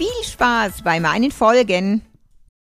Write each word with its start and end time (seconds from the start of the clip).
Viel 0.00 0.24
Spaß 0.24 0.80
bei 0.82 0.98
meinen 0.98 1.30
Folgen. 1.30 2.00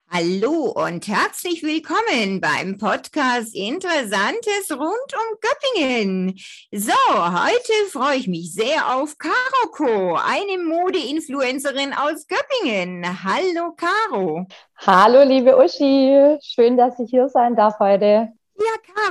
Hallo 0.10 0.74
und 0.76 1.08
herzlich 1.08 1.64
willkommen 1.64 2.42
beim 2.42 2.78
Podcast 2.78 3.56
Interessantes 3.56 4.70
rund 4.70 4.82
um 4.82 5.38
Göppingen. 5.40 6.38
So, 6.74 6.92
heute 6.92 7.90
freue 7.90 8.18
ich 8.18 8.28
mich 8.28 8.54
sehr 8.54 8.98
auf 8.98 9.18
Caro 9.18 10.16
eine 10.16 10.62
Modeinfluencerin 10.62 11.94
aus 11.94 12.28
Göppingen. 12.28 13.24
Hallo 13.24 13.78
Caro. 13.78 14.46
Hallo 14.76 15.24
liebe 15.24 15.56
Uschi, 15.56 16.38
schön, 16.42 16.76
dass 16.76 17.00
ich 17.00 17.12
hier 17.12 17.30
sein 17.30 17.56
darf 17.56 17.80
heute. 17.80 18.34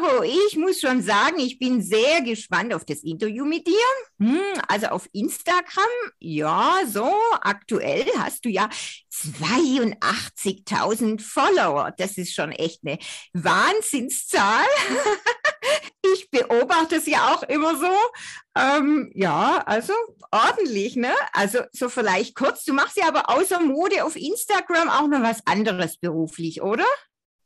Caro, 0.01 0.23
ich 0.23 0.57
muss 0.57 0.81
schon 0.81 1.03
sagen, 1.03 1.39
ich 1.39 1.59
bin 1.59 1.83
sehr 1.83 2.23
gespannt 2.23 2.73
auf 2.73 2.85
das 2.85 3.02
Interview 3.02 3.45
mit 3.45 3.66
dir. 3.66 3.74
Hm, 4.19 4.41
also 4.69 4.87
auf 4.88 5.09
Instagram, 5.13 5.88
ja, 6.19 6.77
so 6.87 7.11
aktuell 7.41 8.07
hast 8.19 8.45
du 8.45 8.49
ja 8.49 8.69
82.000 9.13 11.21
Follower. 11.21 11.93
Das 11.97 12.19
ist 12.19 12.35
schon 12.35 12.52
echt 12.52 12.80
eine 12.85 12.99
Wahnsinnszahl. 13.33 14.66
ich 16.15 16.30
beobachte 16.30 16.96
es 16.96 17.07
ja 17.07 17.35
auch 17.35 17.43
immer 17.45 17.77
so. 17.77 17.93
Ähm, 18.57 19.11
ja, 19.15 19.63
also 19.67 19.93
ordentlich, 20.30 20.96
ne? 20.96 21.13
Also 21.33 21.61
so 21.73 21.89
vielleicht 21.89 22.35
kurz. 22.35 22.65
Du 22.65 22.73
machst 22.73 22.96
ja 22.96 23.09
aber 23.09 23.30
außer 23.30 23.61
Mode 23.61 24.05
auf 24.05 24.17
Instagram 24.17 24.89
auch 24.89 25.09
noch 25.09 25.23
was 25.23 25.46
anderes 25.46 25.99
beruflich, 25.99 26.63
oder? 26.63 26.87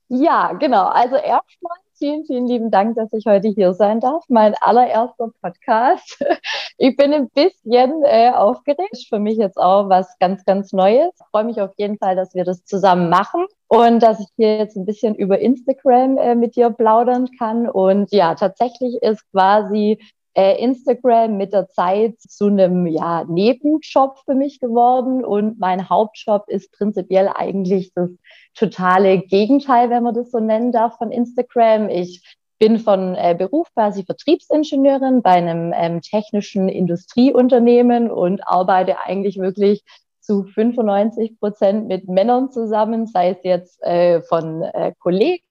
Ja, 0.09 0.53
genau. 0.53 0.87
Also 0.87 1.17
erstmal 1.17 1.79
vielen, 1.99 2.25
vielen 2.25 2.47
lieben 2.47 2.71
Dank, 2.71 2.97
dass 2.97 3.13
ich 3.13 3.27
heute 3.27 3.49
hier 3.49 3.73
sein 3.73 4.01
darf. 4.01 4.25
Mein 4.29 4.55
allererster 4.61 5.31
Podcast. 5.41 6.25
Ich 6.77 6.97
bin 6.97 7.15
ein 7.15 7.29
bisschen 7.31 8.03
äh, 8.03 8.31
aufgeregt. 8.31 9.07
Für 9.09 9.21
mich 9.21 9.39
jetzt 9.39 9.59
auch 9.59 9.89
was 9.89 10.19
ganz, 10.19 10.45
ganz 10.45 10.73
Neues. 10.73 11.11
Ich 11.15 11.27
freue 11.31 11.45
mich 11.45 11.61
auf 11.61 11.71
jeden 11.77 11.99
Fall, 11.99 12.17
dass 12.17 12.35
wir 12.35 12.45
das 12.45 12.65
zusammen 12.65 13.11
machen 13.11 13.47
und 13.69 14.03
dass 14.03 14.19
ich 14.19 14.27
hier 14.37 14.59
jetzt 14.59 14.77
ein 14.77 14.85
bisschen 14.85 15.15
über 15.15 15.39
Instagram 15.39 16.19
äh, 16.19 16.35
mit 16.35 16.57
dir 16.57 16.71
plaudern 16.71 17.29
kann. 17.39 17.69
Und 17.69 18.11
ja, 18.11 18.35
tatsächlich 18.35 19.01
ist 19.03 19.23
quasi 19.31 20.01
Instagram 20.35 21.37
mit 21.37 21.53
der 21.53 21.69
Zeit 21.69 22.21
zu 22.21 22.47
einem 22.47 22.87
ja, 22.87 23.25
Nebenjob 23.25 24.19
für 24.25 24.35
mich 24.35 24.59
geworden 24.59 25.25
und 25.25 25.61
mein 25.61 25.89
Hauptjob 25.89 26.49
ist 26.49 26.73
prinzipiell 26.73 27.29
eigentlich 27.29 27.93
das 27.95 28.11
totale 28.55 29.19
Gegenteil, 29.19 29.91
wenn 29.91 30.03
man 30.03 30.15
das 30.15 30.31
so 30.31 30.41
nennen 30.41 30.73
darf, 30.73 30.99
von 30.99 31.13
Instagram. 31.13 31.89
Ich 31.89 32.23
bin 32.59 32.79
von 32.79 33.15
äh, 33.15 33.35
Beruf 33.37 33.69
quasi 33.75 34.05
Vertriebsingenieurin 34.05 35.23
bei 35.23 35.33
einem 35.33 35.73
ähm, 35.75 36.01
technischen 36.01 36.69
Industrieunternehmen 36.69 38.11
und 38.11 38.47
arbeite 38.47 38.97
eigentlich 39.05 39.39
wirklich 39.39 39.85
zu 40.21 40.45
95 40.45 41.39
Prozent 41.39 41.87
mit 41.87 42.09
Männern 42.09 42.51
zusammen, 42.51 43.07
sei 43.07 43.31
es 43.31 43.39
jetzt 43.43 43.83
äh, 43.83 44.23
von 44.23 44.63
äh, 44.63 44.95
Kollegen 44.99 45.45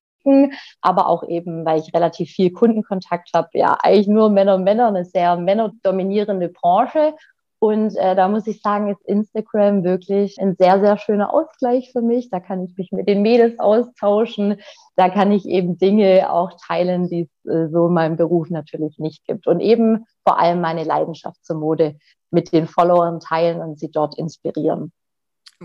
aber 0.81 1.07
auch 1.07 1.27
eben, 1.27 1.65
weil 1.65 1.79
ich 1.79 1.93
relativ 1.93 2.29
viel 2.29 2.51
Kundenkontakt 2.51 3.29
habe, 3.33 3.49
ja, 3.53 3.77
eigentlich 3.81 4.07
nur 4.07 4.29
Männer 4.29 4.55
und 4.55 4.63
Männer, 4.63 4.87
eine 4.87 5.05
sehr 5.05 5.35
männerdominierende 5.37 6.49
Branche. 6.49 7.13
Und 7.59 7.95
äh, 7.95 8.13
da 8.13 8.27
muss 8.27 8.45
ich 8.45 8.61
sagen, 8.61 8.89
ist 8.89 9.01
Instagram 9.05 9.85
wirklich 9.85 10.37
ein 10.37 10.55
sehr, 10.59 10.81
sehr 10.81 10.97
schöner 10.97 11.33
Ausgleich 11.33 11.93
für 11.93 12.01
mich. 12.01 12.29
Da 12.29 12.41
kann 12.41 12.61
ich 12.61 12.75
mich 12.75 12.91
mit 12.91 13.07
den 13.07 13.21
Mädels 13.21 13.57
austauschen. 13.57 14.59
Da 14.97 15.07
kann 15.07 15.31
ich 15.31 15.45
eben 15.45 15.77
Dinge 15.77 16.29
auch 16.29 16.51
teilen, 16.67 17.07
die 17.07 17.21
es 17.21 17.49
äh, 17.49 17.69
so 17.69 17.87
in 17.87 17.93
meinem 17.93 18.17
Beruf 18.17 18.49
natürlich 18.49 18.99
nicht 18.99 19.25
gibt. 19.25 19.47
Und 19.47 19.61
eben 19.61 20.05
vor 20.27 20.41
allem 20.41 20.59
meine 20.59 20.83
Leidenschaft 20.83 21.45
zur 21.45 21.55
Mode 21.55 21.95
mit 22.31 22.51
den 22.51 22.67
Followern 22.67 23.21
teilen 23.21 23.61
und 23.61 23.79
sie 23.79 23.89
dort 23.89 24.17
inspirieren. 24.17 24.91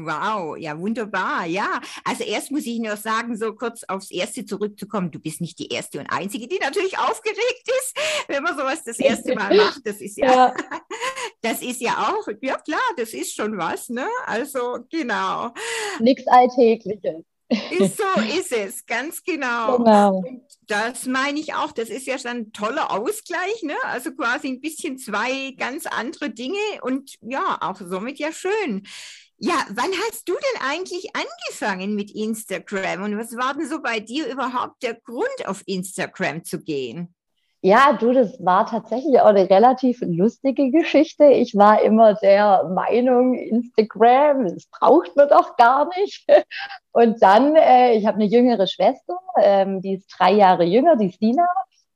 Wow, 0.06 0.56
ja, 0.56 0.78
wunderbar. 0.78 1.46
Ja, 1.46 1.80
also 2.04 2.24
erst 2.24 2.50
muss 2.50 2.66
ich 2.66 2.78
nur 2.78 2.96
sagen, 2.96 3.36
so 3.36 3.54
kurz 3.54 3.84
aufs 3.84 4.10
Erste 4.10 4.44
zurückzukommen. 4.44 5.10
Du 5.10 5.18
bist 5.18 5.40
nicht 5.40 5.58
die 5.58 5.68
Erste 5.68 6.00
und 6.00 6.06
Einzige, 6.06 6.48
die 6.48 6.58
natürlich 6.58 6.98
aufgeregt 6.98 7.64
ist, 7.66 7.96
wenn 8.28 8.42
man 8.42 8.56
sowas 8.56 8.84
das 8.84 8.98
erste 8.98 9.34
Mal 9.34 9.56
macht. 9.56 9.80
Das 9.84 10.00
ist 10.00 10.18
ja, 10.18 10.32
ja. 10.32 10.54
das 11.42 11.62
ist 11.62 11.80
ja 11.80 11.92
auch, 12.12 12.28
ja 12.40 12.56
klar, 12.56 12.80
das 12.96 13.12
ist 13.14 13.34
schon 13.34 13.58
was, 13.58 13.88
ne? 13.88 14.06
Also, 14.26 14.78
genau. 14.90 15.52
Nichts 16.00 16.26
Alltägliches. 16.26 17.24
Ist 17.50 17.96
so 17.96 18.20
ist 18.38 18.52
es, 18.52 18.84
ganz 18.84 19.22
genau. 19.22 19.78
genau. 19.78 20.18
Und 20.18 20.42
das 20.66 21.06
meine 21.06 21.40
ich 21.40 21.54
auch, 21.54 21.72
das 21.72 21.88
ist 21.88 22.06
ja 22.06 22.18
schon 22.18 22.30
ein 22.30 22.52
toller 22.52 22.90
Ausgleich, 22.90 23.62
ne? 23.62 23.74
Also 23.84 24.12
quasi 24.12 24.48
ein 24.48 24.60
bisschen 24.60 24.98
zwei 24.98 25.52
ganz 25.56 25.86
andere 25.86 26.28
Dinge 26.28 26.58
und 26.82 27.16
ja, 27.22 27.56
auch 27.62 27.80
somit 27.80 28.18
ja 28.18 28.32
schön. 28.32 28.86
Ja, 29.40 29.54
wann 29.70 29.92
hast 30.06 30.28
du 30.28 30.32
denn 30.32 30.62
eigentlich 30.68 31.10
angefangen 31.14 31.94
mit 31.94 32.10
Instagram 32.10 33.04
und 33.04 33.16
was 33.16 33.36
war 33.36 33.54
denn 33.54 33.68
so 33.68 33.80
bei 33.80 34.00
dir 34.00 34.26
überhaupt 34.26 34.82
der 34.82 34.94
Grund, 34.94 35.46
auf 35.46 35.62
Instagram 35.66 36.42
zu 36.42 36.60
gehen? 36.60 37.14
Ja, 37.60 37.92
du, 37.92 38.12
das 38.12 38.36
war 38.44 38.66
tatsächlich 38.66 39.20
auch 39.20 39.26
eine 39.26 39.50
relativ 39.50 40.00
lustige 40.02 40.70
Geschichte. 40.70 41.24
Ich 41.24 41.56
war 41.56 41.82
immer 41.82 42.14
der 42.14 42.64
Meinung, 42.72 43.34
Instagram, 43.34 44.44
das 44.44 44.66
braucht 44.66 45.16
man 45.16 45.28
doch 45.28 45.56
gar 45.56 45.88
nicht. 45.98 46.24
Und 46.92 47.20
dann, 47.22 47.56
äh, 47.56 47.94
ich 47.94 48.06
habe 48.06 48.16
eine 48.16 48.26
jüngere 48.26 48.66
Schwester, 48.66 49.18
ähm, 49.40 49.80
die 49.80 49.94
ist 49.94 50.08
drei 50.18 50.32
Jahre 50.32 50.64
jünger, 50.64 50.96
die 50.96 51.10
Sina. 51.10 51.46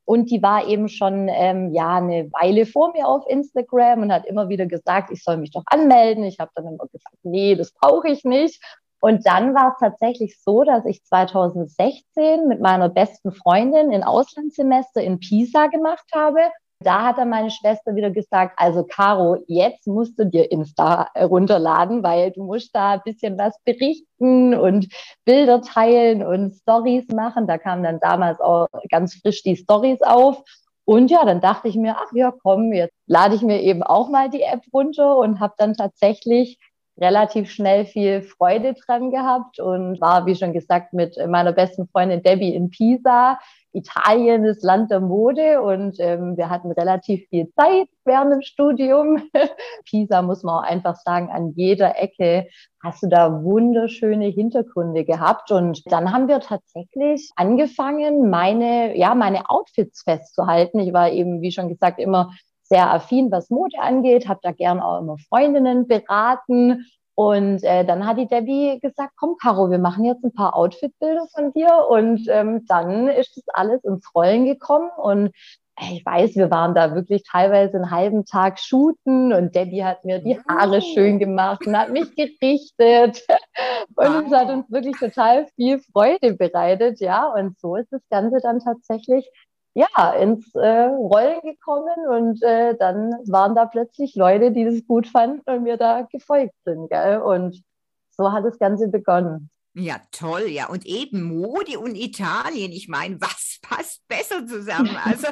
Und 0.04 0.30
die 0.30 0.42
war 0.42 0.66
eben 0.66 0.88
schon 0.88 1.28
ähm, 1.28 1.72
ja 1.72 1.96
eine 1.96 2.30
Weile 2.32 2.66
vor 2.66 2.92
mir 2.92 3.06
auf 3.06 3.24
Instagram 3.28 4.02
und 4.02 4.12
hat 4.12 4.26
immer 4.26 4.48
wieder 4.48 4.66
gesagt, 4.66 5.10
ich 5.10 5.22
soll 5.22 5.36
mich 5.36 5.52
doch 5.52 5.62
anmelden. 5.66 6.24
Ich 6.24 6.40
habe 6.40 6.50
dann 6.54 6.66
immer 6.66 6.86
gesagt, 6.90 7.16
nee, 7.22 7.54
das 7.54 7.72
brauche 7.72 8.08
ich 8.08 8.24
nicht. 8.24 8.60
Und 9.00 9.26
dann 9.26 9.54
war 9.54 9.72
es 9.72 9.80
tatsächlich 9.80 10.40
so, 10.40 10.62
dass 10.62 10.84
ich 10.86 11.04
2016 11.04 12.46
mit 12.46 12.60
meiner 12.60 12.88
besten 12.88 13.32
Freundin 13.32 13.92
ein 13.92 14.04
Auslandssemester 14.04 15.02
in 15.02 15.18
Pisa 15.18 15.66
gemacht 15.66 16.06
habe 16.14 16.40
da 16.87 17.06
hat 17.06 17.19
dann 17.19 17.31
meine 17.31 17.50
Schwester 17.50 17.94
wieder 17.94 18.10
gesagt, 18.10 18.54
also 18.59 18.84
Caro, 18.84 19.43
jetzt 19.47 19.87
musst 19.87 20.19
du 20.19 20.26
dir 20.26 20.50
Insta 20.50 21.09
runterladen, 21.19 22.03
weil 22.03 22.31
du 22.32 22.44
musst 22.44 22.75
da 22.75 22.93
ein 22.93 23.03
bisschen 23.04 23.38
was 23.38 23.54
berichten 23.65 24.54
und 24.54 24.88
Bilder 25.25 25.62
teilen 25.62 26.25
und 26.25 26.54
Stories 26.54 27.09
machen. 27.09 27.47
Da 27.47 27.59
kamen 27.59 27.82
dann 27.82 28.00
damals 28.00 28.41
auch 28.41 28.69
ganz 28.91 29.15
frisch 29.15 29.43
die 29.43 29.56
Stories 29.56 30.03
auf. 30.03 30.43
Und 30.84 31.10
ja, 31.10 31.25
dann 31.25 31.41
dachte 31.41 31.69
ich 31.69 31.76
mir, 31.76 31.97
ach 31.97 32.12
ja, 32.12 32.32
komm, 32.43 32.72
jetzt 32.72 32.94
lade 33.06 33.34
ich 33.34 33.43
mir 33.43 33.60
eben 33.62 33.82
auch 33.82 34.09
mal 34.09 34.28
die 34.31 34.43
App 34.43 34.62
runter 34.72 35.16
und 35.16 35.41
habe 35.41 35.54
dann 35.56 35.75
tatsächlich 35.75 36.59
relativ 36.99 37.50
schnell 37.50 37.87
viel 37.87 38.22
Freude 38.22 38.75
dran 38.75 39.10
gehabt 39.10 39.59
und 39.59 40.00
war, 40.00 40.26
wie 40.26 40.34
schon 40.34 40.53
gesagt, 40.53 40.93
mit 40.93 41.16
meiner 41.28 41.53
besten 41.53 41.88
Freundin 41.88 42.22
Debbie 42.22 42.54
in 42.54 42.70
Pisa. 42.70 43.38
Italien 43.72 44.44
ist 44.44 44.62
Land 44.62 44.91
der 44.91 45.00
Mode 45.00 45.62
und 45.62 45.96
ähm, 45.99 46.37
wir 46.37 46.50
hatten 46.50 46.70
relativ 46.70 47.26
viel 47.29 47.50
Zeit 47.52 47.88
während 48.05 48.32
dem 48.32 48.43
Studium. 48.43 49.23
Pisa 49.85 50.23
muss 50.23 50.43
man 50.43 50.56
auch 50.56 50.69
einfach 50.69 50.96
sagen, 50.96 51.31
an 51.31 51.52
jeder 51.56 51.99
Ecke 52.00 52.49
hast 52.82 53.02
du 53.02 53.08
da 53.08 53.43
wunderschöne 53.43 54.26
Hintergründe 54.26 55.05
gehabt 55.05 55.50
und 55.50 55.82
dann 55.91 56.12
haben 56.12 56.29
wir 56.29 56.41
tatsächlich 56.41 57.31
angefangen, 57.37 58.29
meine, 58.29 58.96
ja, 58.96 59.14
meine 59.14 59.49
Outfits 59.49 60.02
festzuhalten. 60.02 60.79
Ich 60.81 60.93
war 60.93 61.11
eben, 61.11 61.41
wie 61.41 61.52
schon 61.52 61.69
gesagt, 61.69 61.99
immer 61.99 62.32
sehr 62.62 62.93
affin, 62.93 63.31
was 63.31 63.50
Mode 63.50 63.79
angeht, 63.81 64.29
habe 64.29 64.41
da 64.43 64.52
gern 64.52 64.81
auch 64.81 65.00
immer 65.00 65.17
Freundinnen 65.29 65.87
beraten. 65.87 66.87
Und 67.14 67.62
äh, 67.62 67.85
dann 67.85 68.06
hat 68.06 68.19
die 68.19 68.26
Debbie 68.26 68.79
gesagt, 68.81 69.12
komm, 69.17 69.37
Caro, 69.41 69.70
wir 69.70 69.79
machen 69.79 70.05
jetzt 70.05 70.25
ein 70.25 70.32
paar 70.32 70.56
Outfit-Bilder 70.56 71.26
von 71.35 71.53
dir. 71.53 71.87
Und 71.88 72.26
ähm, 72.29 72.64
dann 72.67 73.09
ist 73.09 73.37
das 73.37 73.44
alles 73.49 73.85
ins 73.85 74.14
Rollen 74.14 74.47
gekommen. 74.47 74.91
Und 74.97 75.32
äh, 75.76 75.94
ich 75.94 76.06
weiß, 76.06 76.37
wir 76.37 76.50
waren 76.50 76.75
da 76.75 76.94
wirklich 76.94 77.23
teilweise 77.31 77.76
einen 77.76 77.91
halben 77.91 78.25
Tag 78.25 78.59
shooten 78.59 79.32
und 79.32 79.55
Debbie 79.55 79.85
hat 79.85 80.05
mir 80.05 80.20
die 80.20 80.38
Haare 80.49 80.81
schön 80.81 81.19
gemacht 81.19 81.67
und 81.67 81.76
hat 81.76 81.91
mich 81.91 82.14
gerichtet. 82.14 83.23
Und 83.97 84.26
es 84.26 84.32
hat 84.32 84.49
uns 84.49 84.70
wirklich 84.70 84.97
total 84.99 85.47
viel 85.55 85.79
Freude 85.93 86.35
bereitet, 86.35 87.00
ja. 87.00 87.31
Und 87.32 87.58
so 87.58 87.76
ist 87.76 87.93
das 87.93 88.00
Ganze 88.11 88.41
dann 88.41 88.61
tatsächlich 88.61 89.31
ja, 89.74 90.12
ins 90.12 90.54
äh, 90.54 90.84
Rollen 90.84 91.40
gekommen 91.42 92.06
und 92.08 92.42
äh, 92.42 92.76
dann 92.76 93.12
waren 93.26 93.54
da 93.54 93.64
plötzlich 93.66 94.14
Leute, 94.14 94.52
die 94.52 94.64
das 94.64 94.86
gut 94.86 95.06
fanden 95.06 95.42
und 95.46 95.62
mir 95.62 95.76
da 95.76 96.02
gefolgt 96.02 96.54
sind. 96.64 96.90
Gell? 96.90 97.19
Und 97.19 97.62
so 98.10 98.32
hat 98.32 98.44
das 98.44 98.58
Ganze 98.58 98.88
begonnen. 98.88 99.50
Ja, 99.74 100.02
toll, 100.10 100.48
ja. 100.48 100.69
Und 100.69 100.84
eben 100.84 101.22
Mode 101.22 101.78
und 101.78 101.94
Italien. 101.94 102.72
Ich 102.72 102.88
meine, 102.88 103.19
was 103.20 103.58
passt 103.62 104.06
besser 104.06 104.46
zusammen? 104.46 104.94
Also. 105.02 105.28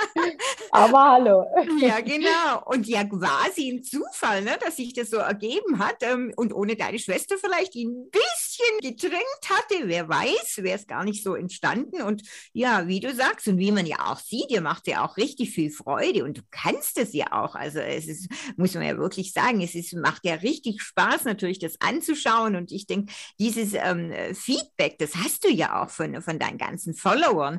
Aber 0.70 1.12
hallo. 1.12 1.44
ja, 1.78 2.00
genau. 2.00 2.62
Und 2.64 2.86
ja, 2.86 3.04
quasi 3.04 3.70
ein 3.70 3.82
Zufall, 3.82 4.42
ne, 4.42 4.56
dass 4.64 4.76
sich 4.76 4.94
das 4.94 5.10
so 5.10 5.18
ergeben 5.18 5.78
hat. 5.78 5.96
Ähm, 6.00 6.32
und 6.36 6.54
ohne 6.54 6.76
deine 6.76 6.98
Schwester 6.98 7.36
vielleicht 7.38 7.74
ein 7.74 8.10
bisschen 8.10 8.45
gedrängt 8.80 9.42
hatte. 9.48 9.88
Wer 9.88 10.08
weiß, 10.08 10.58
wäre 10.58 10.78
es 10.78 10.86
gar 10.86 11.04
nicht 11.04 11.24
so 11.24 11.34
entstanden. 11.34 12.02
Und 12.02 12.22
ja, 12.52 12.86
wie 12.86 13.00
du 13.00 13.12
sagst 13.14 13.48
und 13.48 13.58
wie 13.58 13.72
man 13.72 13.86
ja 13.86 14.12
auch 14.12 14.20
sieht, 14.20 14.50
dir 14.50 14.60
macht 14.60 14.86
ja 14.86 15.04
auch 15.04 15.16
richtig 15.16 15.50
viel 15.50 15.70
Freude 15.70 16.24
und 16.24 16.38
du 16.38 16.42
kannst 16.50 16.98
es 16.98 17.12
ja 17.12 17.32
auch. 17.32 17.54
Also 17.54 17.80
es 17.80 18.06
ist, 18.06 18.28
muss 18.56 18.74
man 18.74 18.84
ja 18.84 18.96
wirklich 18.96 19.32
sagen, 19.32 19.60
es 19.60 19.74
ist, 19.74 19.92
macht 19.94 20.24
ja 20.24 20.34
richtig 20.34 20.80
Spaß, 20.80 21.24
natürlich 21.24 21.58
das 21.58 21.80
anzuschauen. 21.80 22.54
Und 22.54 22.70
ich 22.70 22.86
denke, 22.86 23.12
dieses 23.38 23.56
dieses 23.56 23.74
ähm, 23.74 24.12
Feedback, 24.34 24.98
das 24.98 25.16
hast 25.16 25.44
du 25.44 25.48
ja 25.48 25.82
auch 25.82 25.90
von, 25.90 26.20
von 26.22 26.38
deinen 26.38 26.58
ganzen 26.58 26.94
Followern. 26.94 27.58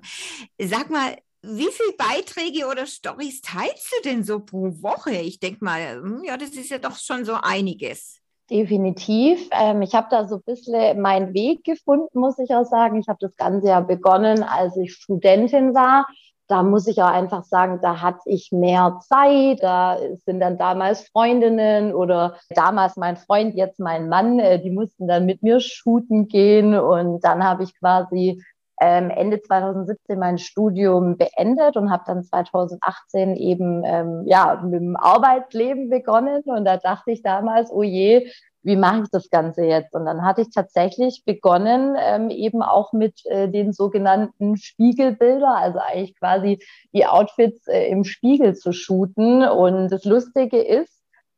Sag 0.59 0.89
mal, 0.89 1.17
wie 1.41 1.69
viele 1.71 1.93
Beiträge 1.97 2.67
oder 2.67 2.85
Stories 2.85 3.41
teilst 3.41 3.91
du 3.91 4.09
denn 4.09 4.23
so 4.23 4.39
pro 4.39 4.81
Woche? 4.81 5.15
Ich 5.15 5.39
denke 5.39 5.63
mal, 5.63 5.95
hm, 5.95 6.23
ja, 6.23 6.37
das 6.37 6.51
ist 6.51 6.69
ja 6.69 6.77
doch 6.77 6.97
schon 6.97 7.25
so 7.25 7.33
einiges. 7.33 8.16
Definitiv. 8.49 9.49
Ähm, 9.51 9.81
ich 9.81 9.93
habe 9.93 10.07
da 10.09 10.25
so 10.25 10.35
ein 10.35 10.43
bisschen 10.43 11.01
meinen 11.01 11.33
Weg 11.33 11.63
gefunden, 11.65 12.19
muss 12.19 12.39
ich 12.39 12.51
auch 12.51 12.65
sagen. 12.65 12.99
Ich 12.99 13.07
habe 13.07 13.19
das 13.19 13.35
Ganze 13.35 13.67
ja 13.67 13.81
begonnen, 13.81 14.43
als 14.43 14.77
ich 14.77 14.93
Studentin 14.93 15.73
war 15.73 16.05
da 16.47 16.63
muss 16.63 16.87
ich 16.87 17.01
auch 17.01 17.11
einfach 17.11 17.43
sagen, 17.43 17.79
da 17.81 18.01
hatte 18.01 18.21
ich 18.25 18.51
mehr 18.51 18.99
Zeit. 19.01 19.61
Da 19.61 19.97
sind 20.25 20.39
dann 20.39 20.57
damals 20.57 21.07
Freundinnen 21.09 21.93
oder 21.93 22.37
damals 22.49 22.95
mein 22.95 23.17
Freund, 23.17 23.55
jetzt 23.55 23.79
mein 23.79 24.07
Mann, 24.07 24.39
äh, 24.39 24.61
die 24.61 24.71
mussten 24.71 25.07
dann 25.07 25.25
mit 25.25 25.43
mir 25.43 25.59
shooten 25.59 26.27
gehen. 26.27 26.77
Und 26.77 27.23
dann 27.23 27.43
habe 27.43 27.63
ich 27.63 27.77
quasi 27.77 28.41
ähm, 28.79 29.09
Ende 29.09 29.41
2017 29.41 30.19
mein 30.19 30.37
Studium 30.37 31.17
beendet 31.17 31.77
und 31.77 31.91
habe 31.91 32.03
dann 32.05 32.23
2018 32.23 33.35
eben 33.35 33.83
ähm, 33.85 34.23
ja 34.25 34.61
mit 34.63 34.81
dem 34.81 34.95
Arbeitsleben 34.95 35.89
begonnen. 35.89 36.43
Und 36.45 36.65
da 36.65 36.77
dachte 36.77 37.11
ich 37.11 37.21
damals, 37.21 37.71
oh 37.71 37.83
je, 37.83 38.29
wie 38.67 38.75
mache 38.75 39.03
ich 39.03 39.09
das 39.09 39.29
Ganze 39.29 39.63
jetzt? 39.63 39.93
Und 39.93 40.05
dann 40.05 40.23
hatte 40.23 40.41
ich 40.41 40.49
tatsächlich 40.49 41.23
begonnen, 41.25 41.95
ähm, 41.97 42.29
eben 42.29 42.61
auch 42.61 42.91
mit 42.91 43.25
äh, 43.25 43.47
den 43.47 43.71
sogenannten 43.71 44.57
Spiegelbilder, 44.57 45.55
also 45.55 45.79
eigentlich 45.79 46.19
quasi 46.19 46.59
die 46.93 47.05
Outfits 47.05 47.67
äh, 47.67 47.87
im 47.87 48.03
Spiegel 48.03 48.55
zu 48.55 48.73
shooten. 48.73 49.43
Und 49.43 49.89
das 49.89 50.03
Lustige 50.03 50.59
ist, 50.59 50.96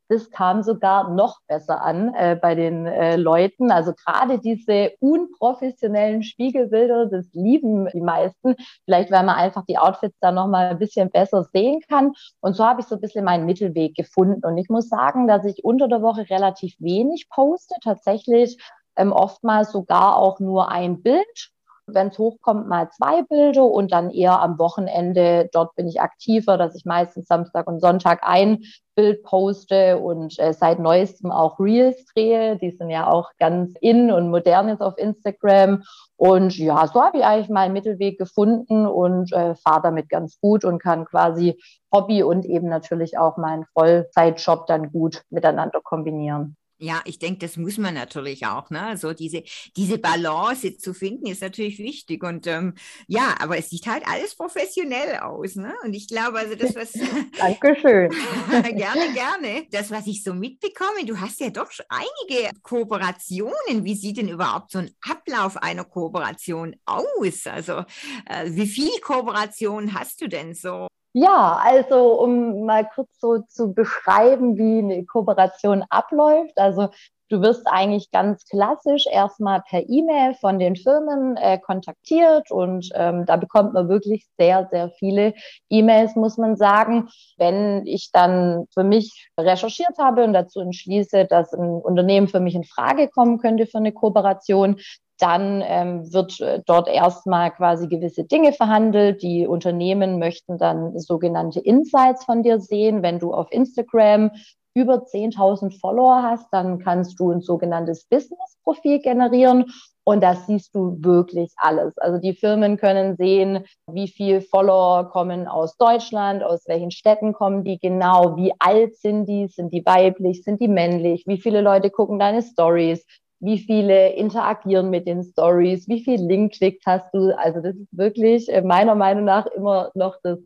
das 0.09 0.31
kam 0.31 0.63
sogar 0.63 1.11
noch 1.11 1.39
besser 1.47 1.81
an 1.81 2.13
äh, 2.15 2.35
bei 2.35 2.55
den 2.55 2.87
äh, 2.87 3.15
Leuten. 3.15 3.71
Also 3.71 3.93
gerade 3.93 4.39
diese 4.39 4.91
unprofessionellen 4.99 6.23
Spiegelbilder, 6.23 7.05
das 7.05 7.27
lieben 7.33 7.87
die 7.93 8.01
meisten. 8.01 8.55
Vielleicht, 8.85 9.11
weil 9.11 9.23
man 9.23 9.35
einfach 9.35 9.63
die 9.65 9.77
Outfits 9.77 10.17
dann 10.19 10.35
nochmal 10.35 10.71
ein 10.71 10.79
bisschen 10.79 11.11
besser 11.11 11.43
sehen 11.53 11.81
kann. 11.87 12.13
Und 12.41 12.55
so 12.55 12.65
habe 12.65 12.81
ich 12.81 12.87
so 12.87 12.95
ein 12.95 13.01
bisschen 13.01 13.23
meinen 13.23 13.45
Mittelweg 13.45 13.95
gefunden. 13.95 14.43
Und 14.43 14.57
ich 14.57 14.67
muss 14.67 14.89
sagen, 14.89 15.27
dass 15.27 15.45
ich 15.45 15.63
unter 15.63 15.87
der 15.87 16.01
Woche 16.01 16.27
relativ 16.29 16.75
wenig 16.79 17.29
poste. 17.29 17.75
Tatsächlich 17.83 18.57
ähm, 18.95 19.11
oftmals 19.11 19.71
sogar 19.71 20.17
auch 20.17 20.39
nur 20.39 20.71
ein 20.71 21.03
Bild 21.03 21.51
wenn 21.93 22.07
es 22.07 22.17
hochkommt, 22.17 22.67
mal 22.67 22.89
zwei 22.89 23.23
Bilder 23.23 23.65
und 23.65 23.91
dann 23.91 24.09
eher 24.11 24.41
am 24.41 24.59
Wochenende, 24.59 25.49
dort 25.51 25.75
bin 25.75 25.87
ich 25.87 26.01
aktiver, 26.01 26.57
dass 26.57 26.75
ich 26.75 26.85
meistens 26.85 27.27
Samstag 27.27 27.67
und 27.67 27.81
Sonntag 27.81 28.19
ein 28.23 28.59
Bild 28.95 29.23
poste 29.23 29.97
und 29.97 30.37
äh, 30.39 30.53
seit 30.53 30.79
neuestem 30.79 31.31
auch 31.31 31.59
Reels 31.59 32.05
drehe. 32.13 32.57
Die 32.57 32.71
sind 32.71 32.89
ja 32.89 33.07
auch 33.07 33.31
ganz 33.39 33.73
in 33.79 34.11
und 34.11 34.29
modern 34.29 34.67
jetzt 34.67 34.81
auf 34.81 34.97
Instagram. 34.97 35.83
Und 36.17 36.57
ja, 36.57 36.85
so 36.87 37.01
habe 37.01 37.19
ich 37.19 37.23
eigentlich 37.23 37.49
meinen 37.49 37.71
Mittelweg 37.71 38.17
gefunden 38.17 38.85
und 38.85 39.31
äh, 39.31 39.55
fahre 39.55 39.81
damit 39.83 40.09
ganz 40.09 40.39
gut 40.41 40.65
und 40.65 40.79
kann 40.81 41.05
quasi 41.05 41.57
Hobby 41.93 42.23
und 42.23 42.45
eben 42.45 42.67
natürlich 42.67 43.17
auch 43.17 43.37
meinen 43.37 43.65
Vollzeitjob 43.73 44.67
dann 44.67 44.91
gut 44.91 45.23
miteinander 45.29 45.79
kombinieren. 45.81 46.57
Ja, 46.81 47.01
ich 47.03 47.19
denke, 47.19 47.39
das 47.39 47.57
muss 47.57 47.77
man 47.77 47.93
natürlich 47.93 48.45
auch. 48.45 48.69
Ne? 48.69 48.81
Also 48.81 49.13
diese, 49.13 49.43
diese 49.75 49.97
Balance 49.97 50.77
zu 50.77 50.93
finden, 50.93 51.27
ist 51.27 51.41
natürlich 51.41 51.77
wichtig. 51.77 52.23
Und 52.23 52.47
ähm, 52.47 52.73
ja, 53.05 53.35
aber 53.39 53.57
es 53.57 53.69
sieht 53.69 53.85
halt 53.85 54.07
alles 54.07 54.33
professionell 54.33 55.17
aus. 55.17 55.57
Ne? 55.57 55.73
Und 55.83 55.93
ich 55.93 56.07
glaube, 56.07 56.39
also 56.39 56.55
das, 56.55 56.75
was. 56.75 56.93
Dankeschön. 57.37 58.09
gerne, 58.49 59.13
gerne. 59.13 59.67
Das, 59.71 59.91
was 59.91 60.07
ich 60.07 60.23
so 60.23 60.33
mitbekomme, 60.33 61.05
du 61.05 61.19
hast 61.19 61.41
ja 61.41 61.49
doch 61.49 61.69
einige 61.89 62.49
Kooperationen. 62.61 63.83
Wie 63.83 63.95
sieht 63.95 64.15
denn 64.15 64.29
überhaupt 64.29 64.71
so 64.71 64.79
ein 64.79 64.91
Ablauf 65.01 65.57
einer 65.57 65.83
Kooperation 65.83 66.77
aus? 66.85 67.45
Also, 67.45 67.79
äh, 68.25 68.45
wie 68.45 68.67
viele 68.67 69.01
Kooperationen 69.01 69.93
hast 69.93 70.21
du 70.21 70.29
denn 70.29 70.53
so? 70.53 70.87
Ja, 71.13 71.59
also 71.63 72.21
um 72.21 72.65
mal 72.65 72.87
kurz 72.87 73.19
so 73.19 73.39
zu 73.39 73.73
beschreiben, 73.73 74.57
wie 74.57 74.79
eine 74.79 75.05
Kooperation 75.05 75.83
abläuft. 75.89 76.57
Also 76.57 76.89
du 77.29 77.41
wirst 77.41 77.65
eigentlich 77.67 78.11
ganz 78.11 78.45
klassisch 78.45 79.05
erstmal 79.11 79.61
per 79.67 79.87
E-Mail 79.89 80.35
von 80.35 80.59
den 80.59 80.75
Firmen 80.75 81.35
äh, 81.37 81.57
kontaktiert 81.57 82.51
und 82.51 82.89
ähm, 82.93 83.25
da 83.25 83.37
bekommt 83.37 83.73
man 83.73 83.89
wirklich 83.89 84.27
sehr, 84.37 84.67
sehr 84.69 84.91
viele 84.99 85.33
E-Mails, 85.69 86.15
muss 86.15 86.37
man 86.37 86.55
sagen. 86.57 87.09
Wenn 87.37 87.87
ich 87.87 88.11
dann 88.11 88.65
für 88.73 88.83
mich 88.83 89.29
recherchiert 89.39 89.97
habe 89.97 90.23
und 90.23 90.33
dazu 90.33 90.59
entschließe, 90.59 91.25
dass 91.25 91.53
ein 91.53 91.81
Unternehmen 91.81 92.27
für 92.27 92.39
mich 92.39 92.53
in 92.53 92.63
Frage 92.63 93.07
kommen 93.07 93.39
könnte 93.39 93.65
für 93.65 93.77
eine 93.79 93.93
Kooperation, 93.93 94.79
dann 95.19 95.63
ähm, 95.65 96.11
wird 96.13 96.39
äh, 96.39 96.61
dort 96.65 96.87
erstmal 96.87 97.51
quasi 97.51 97.87
gewisse 97.87 98.23
Dinge 98.23 98.53
verhandelt. 98.53 99.21
Die 99.21 99.45
Unternehmen 99.45 100.17
möchten 100.19 100.57
dann 100.57 100.97
sogenannte 100.97 101.59
Insights 101.59 102.25
von 102.25 102.43
dir 102.43 102.59
sehen. 102.59 103.03
Wenn 103.03 103.19
du 103.19 103.33
auf 103.33 103.51
Instagram 103.51 104.31
über 104.73 105.03
10.000 105.05 105.79
Follower 105.79 106.23
hast, 106.23 106.47
dann 106.51 106.79
kannst 106.79 107.19
du 107.19 107.31
ein 107.31 107.41
sogenanntes 107.41 108.05
Business-Profil 108.05 108.99
generieren 108.99 109.65
und 110.03 110.21
da 110.21 110.35
siehst 110.35 110.73
du 110.73 110.97
wirklich 111.01 111.51
alles. 111.57 111.97
Also 111.97 112.19
die 112.19 112.33
Firmen 112.33 112.77
können 112.77 113.15
sehen, 113.15 113.65
wie 113.91 114.07
viel 114.07 114.41
Follower 114.41 115.09
kommen 115.09 115.47
aus 115.47 115.77
Deutschland, 115.77 116.43
aus 116.43 116.67
welchen 116.67 116.91
Städten 116.91 117.33
kommen 117.33 117.63
die 117.63 117.77
genau, 117.79 118.35
wie 118.35 118.53
alt 118.59 118.95
sind 118.95 119.25
die, 119.25 119.47
sind 119.47 119.73
die 119.73 119.85
weiblich, 119.85 120.43
sind 120.43 120.61
die 120.61 120.67
männlich, 120.67 121.25
wie 121.27 121.39
viele 121.39 121.61
Leute 121.61 121.89
gucken 121.91 122.17
deine 122.17 122.41
Stories, 122.41 123.05
wie 123.39 123.59
viele 123.59 124.13
interagieren 124.13 124.89
mit 124.89 125.07
den 125.07 125.23
Stories, 125.23 125.87
wie 125.87 126.03
viel 126.03 126.21
Link-Klicks 126.21 126.85
hast 126.85 127.13
du. 127.13 127.37
Also 127.37 127.61
das 127.61 127.75
ist 127.75 127.97
wirklich 127.97 128.49
äh, 128.49 128.61
meiner 128.61 128.95
Meinung 128.95 129.25
nach 129.25 129.45
immer 129.47 129.91
noch 129.95 130.17
das 130.23 130.39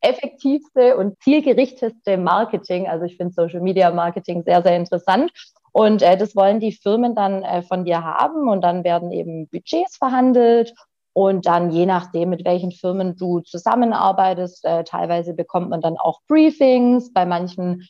effektivste 0.00 0.96
und 0.96 1.20
zielgerichteste 1.22 2.16
Marketing. 2.16 2.88
Also 2.88 3.04
ich 3.04 3.16
finde 3.16 3.34
Social 3.34 3.60
Media 3.60 3.90
Marketing 3.90 4.42
sehr, 4.44 4.62
sehr 4.62 4.76
interessant. 4.76 5.30
Und 5.72 6.02
äh, 6.02 6.16
das 6.16 6.34
wollen 6.34 6.60
die 6.60 6.72
Firmen 6.72 7.14
dann 7.14 7.42
äh, 7.42 7.62
von 7.62 7.84
dir 7.84 8.02
haben 8.02 8.48
und 8.48 8.62
dann 8.62 8.82
werden 8.84 9.12
eben 9.12 9.46
Budgets 9.48 9.98
verhandelt 9.98 10.74
und 11.12 11.46
dann 11.46 11.70
je 11.70 11.86
nachdem, 11.86 12.30
mit 12.30 12.44
welchen 12.44 12.72
Firmen 12.72 13.16
du 13.16 13.40
zusammenarbeitest, 13.40 14.64
äh, 14.64 14.84
teilweise 14.84 15.34
bekommt 15.34 15.70
man 15.70 15.80
dann 15.80 15.96
auch 15.98 16.20
Briefings. 16.28 17.12
Bei 17.12 17.26
manchen 17.26 17.86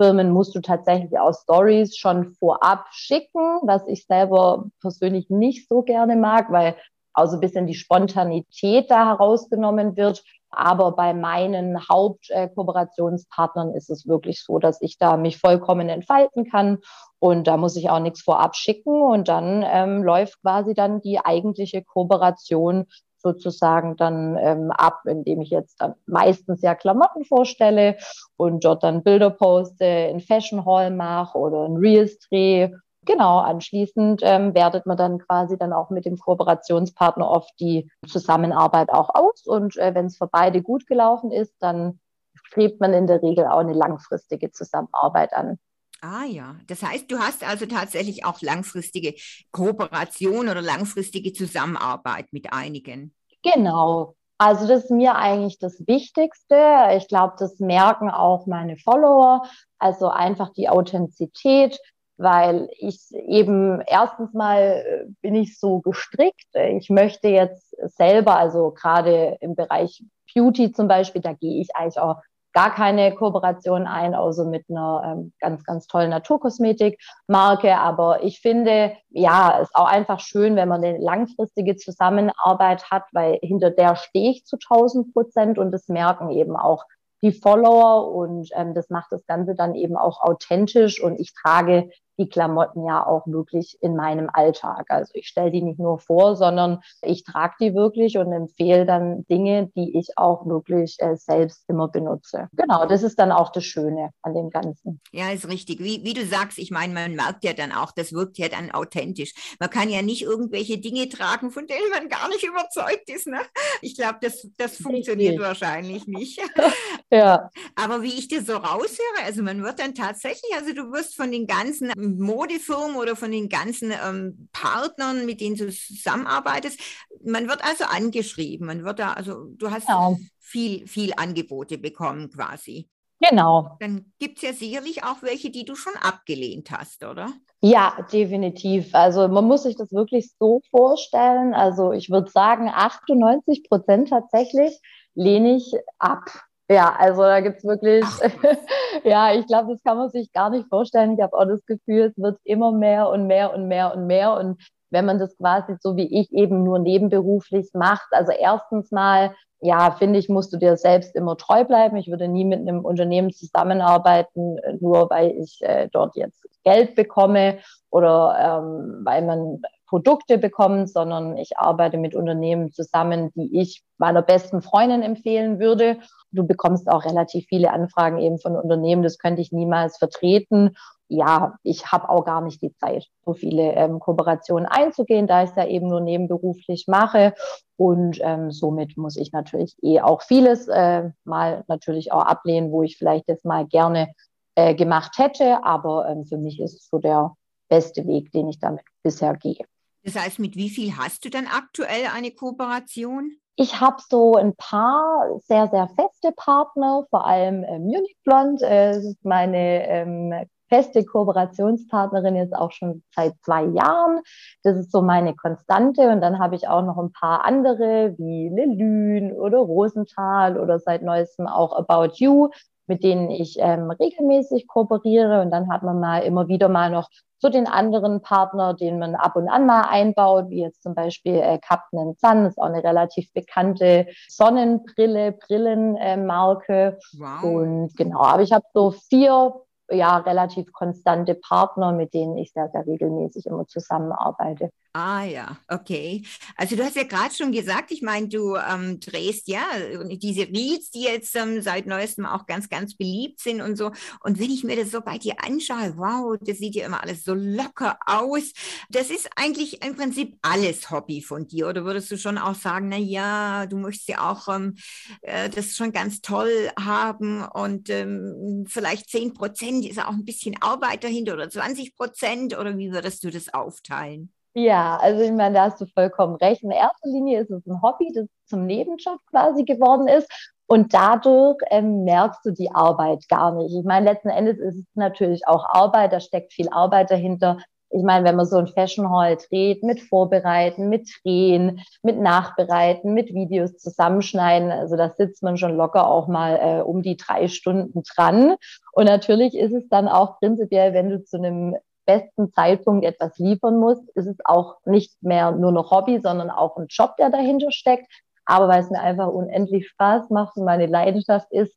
Firmen 0.00 0.30
musst 0.30 0.54
du 0.54 0.60
tatsächlich 0.60 1.18
auch 1.18 1.32
Stories 1.32 1.96
schon 1.96 2.34
vorab 2.34 2.86
schicken, 2.90 3.60
was 3.62 3.86
ich 3.86 4.06
selber 4.06 4.66
persönlich 4.80 5.30
nicht 5.30 5.68
so 5.68 5.82
gerne 5.82 6.16
mag, 6.16 6.50
weil 6.50 6.76
auch 7.14 7.26
so 7.26 7.36
ein 7.36 7.40
bisschen 7.40 7.66
die 7.66 7.74
Spontanität 7.74 8.90
da 8.90 9.06
herausgenommen 9.06 9.96
wird. 9.96 10.24
Aber 10.50 10.92
bei 10.92 11.14
meinen 11.14 11.88
Hauptkooperationspartnern 11.88 13.74
ist 13.74 13.90
es 13.90 14.06
wirklich 14.06 14.42
so, 14.44 14.58
dass 14.58 14.80
ich 14.80 14.98
da 14.98 15.16
mich 15.16 15.38
vollkommen 15.38 15.88
entfalten 15.88 16.48
kann 16.48 16.78
und 17.18 17.46
da 17.46 17.56
muss 17.56 17.76
ich 17.76 17.90
auch 17.90 17.98
nichts 17.98 18.22
vorab 18.22 18.54
schicken 18.54 19.02
und 19.02 19.26
dann 19.28 19.64
ähm, 19.66 20.02
läuft 20.04 20.40
quasi 20.42 20.74
dann 20.74 21.00
die 21.00 21.18
eigentliche 21.18 21.82
Kooperation 21.82 22.86
sozusagen 23.24 23.96
dann 23.96 24.36
ähm, 24.38 24.70
ab, 24.70 25.00
indem 25.06 25.40
ich 25.40 25.50
jetzt 25.50 25.80
dann 25.80 25.94
meistens 26.06 26.60
ja 26.62 26.74
Klamotten 26.74 27.24
vorstelle 27.24 27.96
und 28.36 28.64
dort 28.64 28.84
dann 28.84 29.02
Bilder 29.02 29.30
poste, 29.30 29.84
in 29.84 30.20
Fashion 30.20 30.64
Hall 30.64 30.90
mache 30.90 31.38
oder 31.38 31.64
ein 31.64 31.76
Reels 31.76 32.18
dreh. 32.28 32.70
Genau, 33.06 33.38
anschließend 33.38 34.20
ähm, 34.22 34.54
wertet 34.54 34.86
man 34.86 34.96
dann 34.96 35.18
quasi 35.18 35.58
dann 35.58 35.72
auch 35.72 35.90
mit 35.90 36.04
dem 36.04 36.16
Kooperationspartner 36.18 37.28
oft 37.28 37.52
die 37.60 37.90
Zusammenarbeit 38.06 38.90
auch 38.90 39.10
aus. 39.14 39.46
Und 39.46 39.76
äh, 39.76 39.94
wenn 39.94 40.06
es 40.06 40.16
für 40.16 40.28
beide 40.28 40.62
gut 40.62 40.86
gelaufen 40.86 41.30
ist, 41.30 41.54
dann 41.60 42.00
strebt 42.34 42.80
man 42.80 42.92
in 42.92 43.06
der 43.06 43.22
Regel 43.22 43.46
auch 43.46 43.58
eine 43.58 43.74
langfristige 43.74 44.52
Zusammenarbeit 44.52 45.34
an. 45.34 45.58
Ah 46.06 46.24
ja, 46.26 46.56
das 46.66 46.82
heißt, 46.82 47.10
du 47.10 47.18
hast 47.18 47.42
also 47.42 47.64
tatsächlich 47.64 48.26
auch 48.26 48.42
langfristige 48.42 49.14
Kooperation 49.52 50.50
oder 50.50 50.60
langfristige 50.60 51.32
Zusammenarbeit 51.32 52.26
mit 52.30 52.52
einigen. 52.52 53.14
Genau. 53.42 54.14
Also 54.36 54.66
das 54.68 54.84
ist 54.84 54.90
mir 54.90 55.14
eigentlich 55.16 55.58
das 55.58 55.82
Wichtigste. 55.86 56.56
Ich 56.94 57.08
glaube, 57.08 57.36
das 57.38 57.58
merken 57.58 58.10
auch 58.10 58.46
meine 58.46 58.76
Follower. 58.76 59.44
Also 59.78 60.08
einfach 60.08 60.50
die 60.52 60.68
Authentizität. 60.68 61.78
weil 62.16 62.68
ich 62.78 63.00
eben 63.12 63.80
erstens 63.86 64.32
mal 64.34 64.84
äh, 64.86 65.06
bin 65.20 65.34
ich 65.34 65.58
so 65.58 65.80
gestrickt. 65.80 66.46
Ich 66.54 66.90
möchte 66.90 67.28
jetzt 67.28 67.74
selber, 67.96 68.36
also 68.36 68.70
gerade 68.70 69.36
im 69.40 69.54
Bereich 69.56 70.04
Beauty 70.34 70.72
zum 70.72 70.88
Beispiel, 70.88 71.22
da 71.22 71.32
gehe 71.32 71.60
ich 71.60 71.74
eigentlich 71.74 71.98
auch 71.98 72.16
gar 72.54 72.72
keine 72.72 73.14
Kooperation 73.14 73.86
ein, 73.86 74.14
außer 74.14 74.44
mit 74.44 74.64
einer 74.70 75.02
ähm, 75.04 75.32
ganz, 75.40 75.64
ganz 75.64 75.86
tollen 75.86 76.10
Naturkosmetikmarke. 76.10 77.76
Aber 77.76 78.22
ich 78.22 78.40
finde, 78.40 78.92
ja, 79.10 79.58
es 79.60 79.68
ist 79.68 79.74
auch 79.74 79.88
einfach 79.88 80.20
schön, 80.20 80.56
wenn 80.56 80.68
man 80.68 80.82
eine 80.82 80.98
langfristige 80.98 81.76
Zusammenarbeit 81.76 82.90
hat, 82.90 83.04
weil 83.12 83.38
hinter 83.42 83.70
der 83.70 83.96
stehe 83.96 84.30
ich 84.30 84.46
zu 84.46 84.56
1000 84.56 85.12
Prozent 85.12 85.58
und 85.58 85.72
das 85.72 85.88
merken 85.88 86.30
eben 86.30 86.56
auch 86.56 86.84
die 87.22 87.32
Follower 87.32 88.12
und 88.12 88.50
ähm, 88.54 88.74
das 88.74 88.88
macht 88.88 89.10
das 89.10 89.26
Ganze 89.26 89.54
dann 89.54 89.74
eben 89.74 89.96
auch 89.96 90.22
authentisch 90.22 91.02
und 91.02 91.18
ich 91.18 91.32
trage 91.34 91.90
die 92.18 92.28
Klamotten 92.28 92.84
ja 92.86 93.04
auch 93.04 93.26
wirklich 93.26 93.78
in 93.80 93.96
meinem 93.96 94.30
Alltag. 94.32 94.86
Also 94.88 95.12
ich 95.14 95.28
stelle 95.28 95.50
die 95.50 95.62
nicht 95.62 95.78
nur 95.78 95.98
vor, 95.98 96.36
sondern 96.36 96.80
ich 97.02 97.24
trage 97.24 97.54
die 97.60 97.74
wirklich 97.74 98.18
und 98.18 98.32
empfehle 98.32 98.86
dann 98.86 99.24
Dinge, 99.26 99.70
die 99.76 99.98
ich 99.98 100.16
auch 100.16 100.46
wirklich 100.46 100.96
äh, 100.98 101.16
selbst 101.16 101.64
immer 101.68 101.88
benutze. 101.88 102.48
Genau, 102.52 102.86
das 102.86 103.02
ist 103.02 103.18
dann 103.18 103.32
auch 103.32 103.50
das 103.50 103.64
Schöne 103.64 104.10
an 104.22 104.34
dem 104.34 104.50
Ganzen. 104.50 105.00
Ja, 105.12 105.30
ist 105.30 105.48
richtig. 105.48 105.80
Wie, 105.80 106.04
wie 106.04 106.14
du 106.14 106.24
sagst, 106.24 106.58
ich 106.58 106.70
meine, 106.70 106.94
man 106.94 107.14
merkt 107.14 107.44
ja 107.44 107.52
dann 107.52 107.72
auch, 107.72 107.92
das 107.92 108.12
wirkt 108.12 108.38
ja 108.38 108.48
dann 108.48 108.70
authentisch. 108.70 109.32
Man 109.58 109.70
kann 109.70 109.90
ja 109.90 110.02
nicht 110.02 110.22
irgendwelche 110.22 110.78
Dinge 110.78 111.08
tragen, 111.08 111.50
von 111.50 111.66
denen 111.66 111.90
man 111.90 112.08
gar 112.08 112.28
nicht 112.28 112.44
überzeugt 112.44 113.08
ist. 113.08 113.26
Ne? 113.26 113.38
Ich 113.82 113.96
glaube, 113.96 114.18
das, 114.20 114.46
das 114.56 114.76
funktioniert 114.76 115.32
richtig. 115.32 115.40
wahrscheinlich 115.40 116.06
nicht. 116.06 116.40
ja. 117.10 117.50
Aber 117.74 118.02
wie 118.02 118.12
ich 118.12 118.28
dir 118.28 118.42
so 118.42 118.56
raushöre, 118.56 119.24
also 119.24 119.42
man 119.42 119.62
wird 119.62 119.78
dann 119.78 119.94
tatsächlich, 119.94 120.54
also 120.54 120.72
du 120.72 120.92
wirst 120.92 121.16
von 121.16 121.30
den 121.30 121.46
ganzen 121.46 121.90
Modefirmen 122.04 122.96
oder 122.96 123.16
von 123.16 123.30
den 123.30 123.48
ganzen 123.48 123.92
ähm, 123.92 124.48
Partnern, 124.52 125.26
mit 125.26 125.40
denen 125.40 125.56
du 125.56 125.70
zusammenarbeitest. 125.70 126.78
Man 127.24 127.48
wird 127.48 127.64
also 127.64 127.84
angeschrieben. 127.84 128.66
Man 128.66 128.84
wird 128.84 128.98
da, 128.98 129.12
also 129.12 129.44
du 129.56 129.70
hast 129.70 129.88
ja. 129.88 130.14
viel, 130.38 130.86
viel 130.86 131.12
Angebote 131.16 131.78
bekommen 131.78 132.30
quasi. 132.30 132.88
Genau. 133.20 133.76
Dann 133.80 134.12
gibt 134.18 134.38
es 134.38 134.42
ja 134.42 134.52
sicherlich 134.52 135.04
auch 135.04 135.22
welche, 135.22 135.50
die 135.50 135.64
du 135.64 135.74
schon 135.76 135.94
abgelehnt 135.96 136.70
hast, 136.70 137.04
oder? 137.04 137.28
Ja, 137.60 137.96
definitiv. 138.12 138.94
Also 138.94 139.28
man 139.28 139.44
muss 139.44 139.62
sich 139.62 139.76
das 139.76 139.92
wirklich 139.92 140.32
so 140.38 140.60
vorstellen. 140.70 141.54
Also 141.54 141.92
ich 141.92 142.10
würde 142.10 142.30
sagen, 142.30 142.68
98 142.68 143.64
Prozent 143.68 144.10
tatsächlich 144.10 144.78
lehne 145.14 145.56
ich 145.56 145.72
ab. 145.98 146.24
Ja, 146.68 146.94
also 146.98 147.22
da 147.22 147.40
gibt 147.40 147.58
es 147.58 147.64
wirklich, 147.64 148.04
ja, 149.04 149.34
ich 149.34 149.46
glaube, 149.46 149.72
das 149.72 149.82
kann 149.82 149.98
man 149.98 150.10
sich 150.10 150.32
gar 150.32 150.48
nicht 150.48 150.66
vorstellen. 150.68 151.14
Ich 151.14 151.20
habe 151.20 151.36
auch 151.36 151.44
das 151.44 151.64
Gefühl, 151.66 152.04
es 152.04 152.16
wird 152.16 152.38
immer 152.44 152.72
mehr 152.72 153.10
und 153.10 153.26
mehr 153.26 153.52
und 153.52 153.68
mehr 153.68 153.94
und 153.94 154.06
mehr. 154.06 154.34
Und 154.34 154.62
wenn 154.90 155.04
man 155.04 155.18
das 155.18 155.36
quasi 155.36 155.76
so 155.80 155.96
wie 155.96 156.20
ich 156.20 156.32
eben 156.32 156.64
nur 156.64 156.78
nebenberuflich 156.78 157.70
macht, 157.74 158.06
also 158.12 158.32
erstens 158.32 158.90
mal, 158.90 159.34
ja, 159.60 159.90
finde 159.90 160.18
ich, 160.18 160.28
musst 160.28 160.52
du 160.52 160.56
dir 160.56 160.76
selbst 160.76 161.14
immer 161.14 161.36
treu 161.36 161.64
bleiben. 161.64 161.96
Ich 161.96 162.08
würde 162.08 162.28
nie 162.28 162.44
mit 162.44 162.60
einem 162.60 162.84
Unternehmen 162.84 163.32
zusammenarbeiten, 163.32 164.58
nur 164.80 165.10
weil 165.10 165.32
ich 165.32 165.58
äh, 165.60 165.88
dort 165.92 166.16
jetzt 166.16 166.46
Geld 166.64 166.94
bekomme 166.94 167.58
oder 167.90 168.36
ähm, 168.38 169.02
weil 169.04 169.22
man 169.22 169.60
Produkte 169.94 170.38
bekommt, 170.38 170.90
sondern 170.90 171.36
ich 171.36 171.56
arbeite 171.56 171.98
mit 171.98 172.16
Unternehmen 172.16 172.72
zusammen, 172.72 173.30
die 173.36 173.60
ich 173.60 173.84
meiner 173.96 174.22
besten 174.22 174.60
Freundin 174.60 175.02
empfehlen 175.02 175.60
würde. 175.60 175.98
Du 176.32 176.44
bekommst 176.44 176.88
auch 176.90 177.04
relativ 177.04 177.46
viele 177.46 177.70
Anfragen 177.70 178.18
eben 178.18 178.40
von 178.40 178.56
Unternehmen, 178.56 179.04
das 179.04 179.18
könnte 179.18 179.40
ich 179.40 179.52
niemals 179.52 179.96
vertreten. 179.96 180.74
Ja, 181.06 181.54
ich 181.62 181.92
habe 181.92 182.08
auch 182.08 182.24
gar 182.24 182.40
nicht 182.40 182.60
die 182.60 182.74
Zeit, 182.74 183.06
so 183.24 183.34
viele 183.34 183.74
ähm, 183.74 184.00
Kooperationen 184.00 184.66
einzugehen, 184.66 185.28
da 185.28 185.44
ich 185.44 185.50
es 185.50 185.56
ja 185.56 185.64
eben 185.64 185.86
nur 185.86 186.00
nebenberuflich 186.00 186.86
mache. 186.88 187.32
Und 187.76 188.18
ähm, 188.20 188.50
somit 188.50 188.96
muss 188.96 189.16
ich 189.16 189.30
natürlich 189.30 189.76
eh 189.80 190.00
auch 190.00 190.22
vieles 190.22 190.66
äh, 190.66 191.10
mal 191.22 191.62
natürlich 191.68 192.10
auch 192.10 192.24
ablehnen, 192.24 192.72
wo 192.72 192.82
ich 192.82 192.98
vielleicht 192.98 193.28
jetzt 193.28 193.44
mal 193.44 193.64
gerne 193.64 194.12
äh, 194.56 194.74
gemacht 194.74 195.18
hätte. 195.18 195.62
Aber 195.62 196.08
ähm, 196.08 196.24
für 196.24 196.38
mich 196.38 196.58
ist 196.60 196.74
es 196.74 196.88
so 196.88 196.98
der 196.98 197.36
beste 197.68 198.04
Weg, 198.08 198.32
den 198.32 198.48
ich 198.48 198.58
damit 198.58 198.82
bisher 199.04 199.36
gehe. 199.36 199.64
Das 200.04 200.16
heißt, 200.16 200.38
mit 200.38 200.54
wie 200.56 200.68
viel 200.68 200.96
hast 200.96 201.24
du 201.24 201.30
dann 201.30 201.46
aktuell 201.46 202.06
eine 202.14 202.30
Kooperation? 202.30 203.32
Ich 203.56 203.80
habe 203.80 203.96
so 204.08 204.34
ein 204.34 204.54
paar 204.56 205.38
sehr, 205.46 205.68
sehr 205.68 205.88
feste 205.88 206.32
Partner, 206.32 207.06
vor 207.08 207.26
allem 207.26 207.64
äh, 207.64 207.78
Munich 207.78 208.16
Blond. 208.24 208.60
Äh, 208.62 208.98
ist 208.98 209.24
meine 209.24 209.88
ähm, 209.88 210.34
feste 210.68 211.04
Kooperationspartnerin 211.04 212.36
jetzt 212.36 212.54
auch 212.54 212.72
schon 212.72 213.02
seit 213.14 213.34
zwei 213.42 213.64
Jahren. 213.64 214.20
Das 214.62 214.76
ist 214.76 214.92
so 214.92 215.00
meine 215.00 215.34
Konstante. 215.36 216.10
Und 216.10 216.20
dann 216.20 216.38
habe 216.38 216.56
ich 216.56 216.68
auch 216.68 216.82
noch 216.82 216.98
ein 216.98 217.12
paar 217.12 217.44
andere 217.44 218.14
wie 218.18 218.48
Lelün 218.48 219.32
oder 219.32 219.58
Rosenthal 219.58 220.58
oder 220.58 220.78
seit 220.80 221.02
neuestem 221.02 221.46
auch 221.46 221.76
About 221.76 222.16
You 222.16 222.50
mit 222.86 223.02
denen 223.02 223.30
ich 223.30 223.56
ähm, 223.58 223.90
regelmäßig 223.90 224.66
kooperiere. 224.66 225.40
Und 225.40 225.50
dann 225.50 225.70
hat 225.70 225.82
man 225.82 226.00
mal 226.00 226.18
immer 226.18 226.48
wieder 226.48 226.68
mal 226.68 226.90
noch 226.90 227.08
so 227.44 227.50
den 227.50 227.66
anderen 227.66 228.22
Partner, 228.22 228.72
den 228.72 228.98
man 228.98 229.14
ab 229.14 229.36
und 229.36 229.50
an 229.50 229.66
mal 229.66 229.82
einbaut, 229.82 230.48
wie 230.48 230.62
jetzt 230.62 230.82
zum 230.82 230.94
Beispiel 230.94 231.34
äh, 231.34 231.58
Captain 231.58 232.14
Sun, 232.18 232.46
ist 232.46 232.58
auch 232.58 232.64
eine 232.64 232.82
relativ 232.82 233.30
bekannte 233.34 234.06
Sonnenbrille, 234.28 235.32
Brillenmarke. 235.32 236.72
Äh, 236.72 237.18
wow. 237.18 237.42
Und 237.42 237.96
genau, 237.98 238.22
aber 238.22 238.40
ich 238.40 238.52
habe 238.52 238.64
so 238.72 238.92
vier 238.92 239.52
ja 239.90 240.16
relativ 240.16 240.72
konstante 240.72 241.34
Partner, 241.34 241.92
mit 241.92 242.14
denen 242.14 242.38
ich 242.38 242.50
sehr, 242.52 242.70
sehr 242.70 242.86
regelmäßig 242.86 243.44
immer 243.44 243.66
zusammenarbeite. 243.66 244.70
Ah 244.96 245.24
ja, 245.24 245.58
okay. 245.66 246.22
Also 246.56 246.76
du 246.76 246.84
hast 246.84 246.94
ja 246.94 247.02
gerade 247.02 247.34
schon 247.34 247.50
gesagt, 247.50 247.90
ich 247.90 248.00
meine, 248.00 248.28
du 248.28 248.54
ähm, 248.54 249.00
drehst 249.00 249.48
ja 249.48 249.64
diese 250.12 250.42
Reels, 250.42 250.90
die 250.92 251.02
jetzt 251.02 251.34
ähm, 251.34 251.60
seit 251.62 251.86
neuestem 251.86 252.24
auch 252.26 252.46
ganz, 252.46 252.68
ganz 252.68 252.96
beliebt 252.96 253.40
sind 253.40 253.60
und 253.60 253.74
so. 253.76 253.90
Und 254.20 254.38
wenn 254.38 254.52
ich 254.52 254.62
mir 254.62 254.76
das 254.76 254.92
so 254.92 255.00
bei 255.00 255.18
dir 255.18 255.34
anschaue, 255.44 255.94
wow, 255.96 256.36
das 256.40 256.58
sieht 256.58 256.76
ja 256.76 256.86
immer 256.86 257.02
alles 257.02 257.24
so 257.24 257.34
locker 257.34 257.98
aus. 258.06 258.52
Das 258.88 259.10
ist 259.10 259.28
eigentlich 259.34 259.84
im 259.84 259.96
Prinzip 259.96 260.36
alles 260.42 260.88
Hobby 260.92 261.22
von 261.22 261.48
dir. 261.48 261.66
Oder 261.66 261.84
würdest 261.84 262.12
du 262.12 262.16
schon 262.16 262.38
auch 262.38 262.54
sagen, 262.54 262.88
na 262.88 262.96
ja, 262.96 263.66
du 263.66 263.78
möchtest 263.78 264.08
ja 264.10 264.30
auch 264.30 264.46
ähm, 264.46 264.76
äh, 265.22 265.50
das 265.50 265.74
schon 265.74 265.90
ganz 265.90 266.20
toll 266.20 266.70
haben 266.78 267.42
und 267.42 267.90
ähm, 267.90 268.64
vielleicht 268.68 269.10
10 269.10 269.34
Prozent 269.34 269.84
ist 269.86 269.98
auch 269.98 270.12
ein 270.12 270.24
bisschen 270.24 270.54
Arbeit 270.62 271.02
dahinter 271.02 271.34
oder 271.34 271.50
20 271.50 271.96
Prozent 271.96 272.56
oder 272.56 272.78
wie 272.78 272.92
würdest 272.92 273.24
du 273.24 273.30
das 273.30 273.52
aufteilen? 273.52 274.30
Ja, 274.56 274.96
also 274.98 275.22
ich 275.22 275.32
meine, 275.32 275.54
da 275.56 275.64
hast 275.64 275.80
du 275.80 275.86
vollkommen 275.86 276.36
recht. 276.36 276.62
In 276.62 276.70
erster 276.70 277.08
Linie 277.08 277.40
ist 277.40 277.50
es 277.50 277.66
ein 277.66 277.82
Hobby, 277.82 278.12
das 278.14 278.26
zum 278.46 278.66
Nebenjob 278.66 279.18
quasi 279.30 279.64
geworden 279.64 280.06
ist. 280.06 280.30
Und 280.66 280.94
dadurch 280.94 281.58
ähm, 281.70 282.04
merkst 282.04 282.44
du 282.46 282.52
die 282.52 282.70
Arbeit 282.70 283.28
gar 283.28 283.52
nicht. 283.52 283.74
Ich 283.74 283.84
meine, 283.84 284.10
letzten 284.10 284.28
Endes 284.30 284.58
ist 284.58 284.76
es 284.76 284.86
natürlich 284.94 285.46
auch 285.46 285.66
Arbeit, 285.68 286.12
da 286.12 286.20
steckt 286.20 286.52
viel 286.52 286.68
Arbeit 286.70 287.10
dahinter. 287.10 287.58
Ich 287.90 288.02
meine, 288.02 288.24
wenn 288.24 288.36
man 288.36 288.46
so 288.46 288.56
ein 288.56 288.68
Fashion 288.68 289.10
Hall 289.10 289.36
dreht, 289.36 289.82
mit 289.82 290.00
Vorbereiten, 290.00 290.88
mit 290.88 291.08
Drehen, 291.22 291.82
mit 292.02 292.18
Nachbereiten, 292.18 293.12
mit 293.12 293.34
Videos 293.34 293.76
zusammenschneiden, 293.76 294.70
also 294.70 294.96
da 294.96 295.10
sitzt 295.10 295.42
man 295.42 295.58
schon 295.58 295.76
locker 295.76 296.08
auch 296.08 296.28
mal 296.28 296.58
äh, 296.60 296.82
um 296.82 297.02
die 297.02 297.16
drei 297.16 297.48
Stunden 297.48 298.02
dran. 298.14 298.54
Und 298.92 299.04
natürlich 299.06 299.54
ist 299.56 299.72
es 299.74 299.88
dann 299.88 300.08
auch 300.08 300.38
prinzipiell, 300.38 300.92
wenn 300.92 301.10
du 301.10 301.22
zu 301.24 301.36
einem 301.38 301.76
besten 302.04 302.52
Zeitpunkt 302.52 303.04
etwas 303.04 303.38
liefern 303.38 303.78
muss, 303.78 303.98
ist 304.14 304.26
es 304.26 304.36
auch 304.44 304.76
nicht 304.84 305.22
mehr 305.22 305.52
nur 305.52 305.72
noch 305.72 305.90
Hobby, 305.90 306.20
sondern 306.20 306.50
auch 306.50 306.76
ein 306.76 306.86
Job, 306.88 307.16
der 307.18 307.30
dahinter 307.30 307.70
steckt. 307.70 308.06
Aber 308.44 308.68
weil 308.68 308.80
es 308.80 308.90
mir 308.90 309.00
einfach 309.00 309.28
unendlich 309.28 309.88
Spaß 309.88 310.30
macht 310.30 310.56
und 310.56 310.64
meine 310.64 310.86
Leidenschaft 310.86 311.50
ist, 311.50 311.74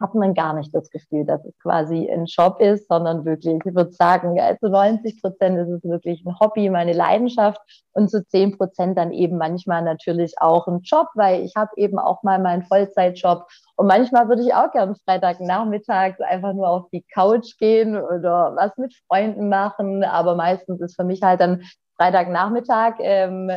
hat 0.00 0.14
man 0.14 0.34
gar 0.34 0.54
nicht 0.54 0.74
das 0.74 0.90
Gefühl, 0.90 1.24
dass 1.24 1.44
es 1.44 1.58
quasi 1.58 2.08
ein 2.10 2.26
Job 2.26 2.60
ist, 2.60 2.88
sondern 2.88 3.24
wirklich, 3.24 3.58
ich 3.64 3.74
würde 3.74 3.92
sagen, 3.92 4.38
zu 4.60 4.68
90 4.68 5.20
Prozent 5.20 5.58
ist 5.58 5.68
es 5.68 5.84
wirklich 5.84 6.24
ein 6.24 6.38
Hobby, 6.38 6.70
meine 6.70 6.92
Leidenschaft 6.92 7.60
und 7.92 8.10
zu 8.10 8.26
10 8.26 8.56
Prozent 8.56 8.96
dann 8.96 9.12
eben 9.12 9.38
manchmal 9.38 9.82
natürlich 9.82 10.34
auch 10.40 10.66
ein 10.66 10.80
Job, 10.82 11.08
weil 11.14 11.42
ich 11.42 11.54
habe 11.56 11.70
eben 11.76 11.98
auch 11.98 12.22
mal 12.22 12.38
meinen 12.38 12.62
Vollzeitjob 12.62 13.46
und 13.76 13.86
manchmal 13.86 14.28
würde 14.28 14.42
ich 14.42 14.54
auch 14.54 14.70
gerne 14.70 14.94
Freitagnachmittags 15.04 16.20
einfach 16.20 16.52
nur 16.52 16.68
auf 16.68 16.88
die 16.92 17.04
Couch 17.12 17.56
gehen 17.58 17.96
oder 17.96 18.54
was 18.56 18.76
mit 18.76 18.94
Freunden 19.06 19.48
machen, 19.48 20.04
aber 20.04 20.34
meistens 20.34 20.80
ist 20.80 20.96
für 20.96 21.04
mich 21.04 21.22
halt 21.22 21.40
dann 21.40 21.62
Freitagnachmittag 21.96 22.94
ähm, 23.00 23.50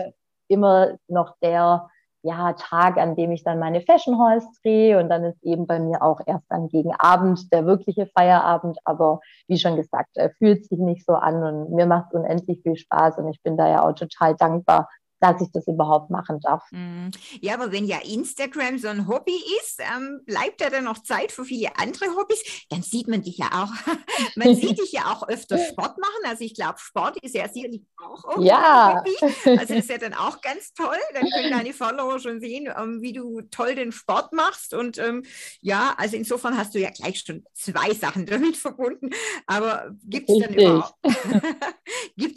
immer 0.48 0.98
noch 1.08 1.36
der 1.42 1.90
ja, 2.24 2.54
Tag, 2.54 2.98
an 2.98 3.16
dem 3.16 3.32
ich 3.32 3.44
dann 3.44 3.60
meine 3.60 3.82
Fashion 3.82 4.20
Halls 4.20 4.46
drehe 4.62 5.00
und 5.00 5.10
dann 5.10 5.24
ist 5.24 5.42
eben 5.44 5.66
bei 5.66 5.80
mir 5.80 6.04
auch 6.04 6.22
erst 6.26 6.46
dann 6.50 6.68
gegen 6.68 6.94
Abend 6.98 7.52
der 7.52 7.66
wirkliche 7.66 8.08
Feierabend, 8.08 8.78
aber 8.86 9.20
wie 9.48 9.58
schon 9.58 9.76
gesagt, 9.76 10.12
er 10.16 10.30
fühlt 10.32 10.66
sich 10.66 10.80
nicht 10.80 11.06
so 11.06 11.14
an 11.14 11.44
und 11.44 11.72
mir 11.72 11.86
macht 11.86 12.08
es 12.10 12.14
unendlich 12.14 12.62
viel 12.62 12.76
Spaß 12.76 13.18
und 13.18 13.30
ich 13.30 13.42
bin 13.42 13.58
da 13.58 13.68
ja 13.68 13.84
auch 13.88 13.94
total 13.94 14.36
dankbar, 14.36 14.88
dass 15.22 15.40
ich 15.40 15.52
das 15.54 15.68
überhaupt 15.68 16.10
machen 16.10 16.40
darf. 16.42 16.64
Mhm. 16.72 17.12
Ja, 17.42 17.54
aber 17.54 17.72
wenn 17.72 17.86
ja 17.86 18.00
Instagram 18.00 18.80
so 18.80 18.88
ein 18.88 19.08
Hobby 19.08 19.40
ist, 19.62 19.80
ähm, 19.80 20.22
bleibt 20.26 20.62
da 20.62 20.70
dann 20.70 20.86
noch 20.86 21.04
Zeit 21.04 21.32
für 21.32 21.46
viele 21.46 21.78
andere 21.78 22.08
Hobbys? 22.18 22.44
Dann 22.70 22.82
sieht 22.82 23.08
man 23.08 23.22
dich 23.22 23.38
ja 23.38 23.48
auch, 23.54 23.72
man 24.36 24.56
sieht 24.56 24.80
dich 24.80 24.92
ja 24.92 25.14
auch 25.14 25.28
öfter 25.28 25.58
Sport 25.70 26.00
machen. 26.00 26.26
Also 26.26 26.44
ich 26.44 26.56
glaube, 26.56 26.80
Sport 26.80 27.18
ist 27.22 27.36
ja 27.36 27.48
sicherlich 27.48 27.84
auch 27.98 28.42
ja. 28.42 28.90
ein 28.90 28.98
Hobby. 28.98 29.60
Also 29.60 29.74
ist 29.76 29.90
ja 29.90 30.00
dann 30.00 30.16
auch 30.16 30.42
ganz 30.42 30.74
toll. 30.74 30.98
Dann 31.14 31.30
können 31.30 31.52
deine 31.52 31.74
Follower 31.74 32.20
schon 32.20 32.40
sehen, 32.40 32.68
ähm, 32.76 33.02
wie 33.02 33.14
du 33.14 33.42
toll 33.42 33.76
den 33.76 33.92
Sport 33.92 34.34
machst. 34.34 34.74
Und 34.74 34.98
ähm, 34.98 35.24
ja, 35.62 35.94
also 35.98 36.18
insofern 36.18 36.58
hast 36.58 36.74
du 36.74 36.80
ja 36.80 36.90
gleich 36.90 37.20
schon 37.20 37.44
zwei 37.54 37.94
Sachen 37.94 38.26
damit 38.26 38.58
verbunden. 38.58 39.12
Aber 39.46 39.92
gibt 40.04 40.32
es 40.32 40.40
dann, 40.40 40.54
überhaupt, 40.54 40.96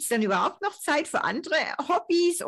dann 0.09 0.21
überhaupt 0.21 0.61
noch 0.61 0.79
Zeit 0.79 1.07
für 1.07 1.23
andere 1.23 1.55
Hobbys 1.87 2.43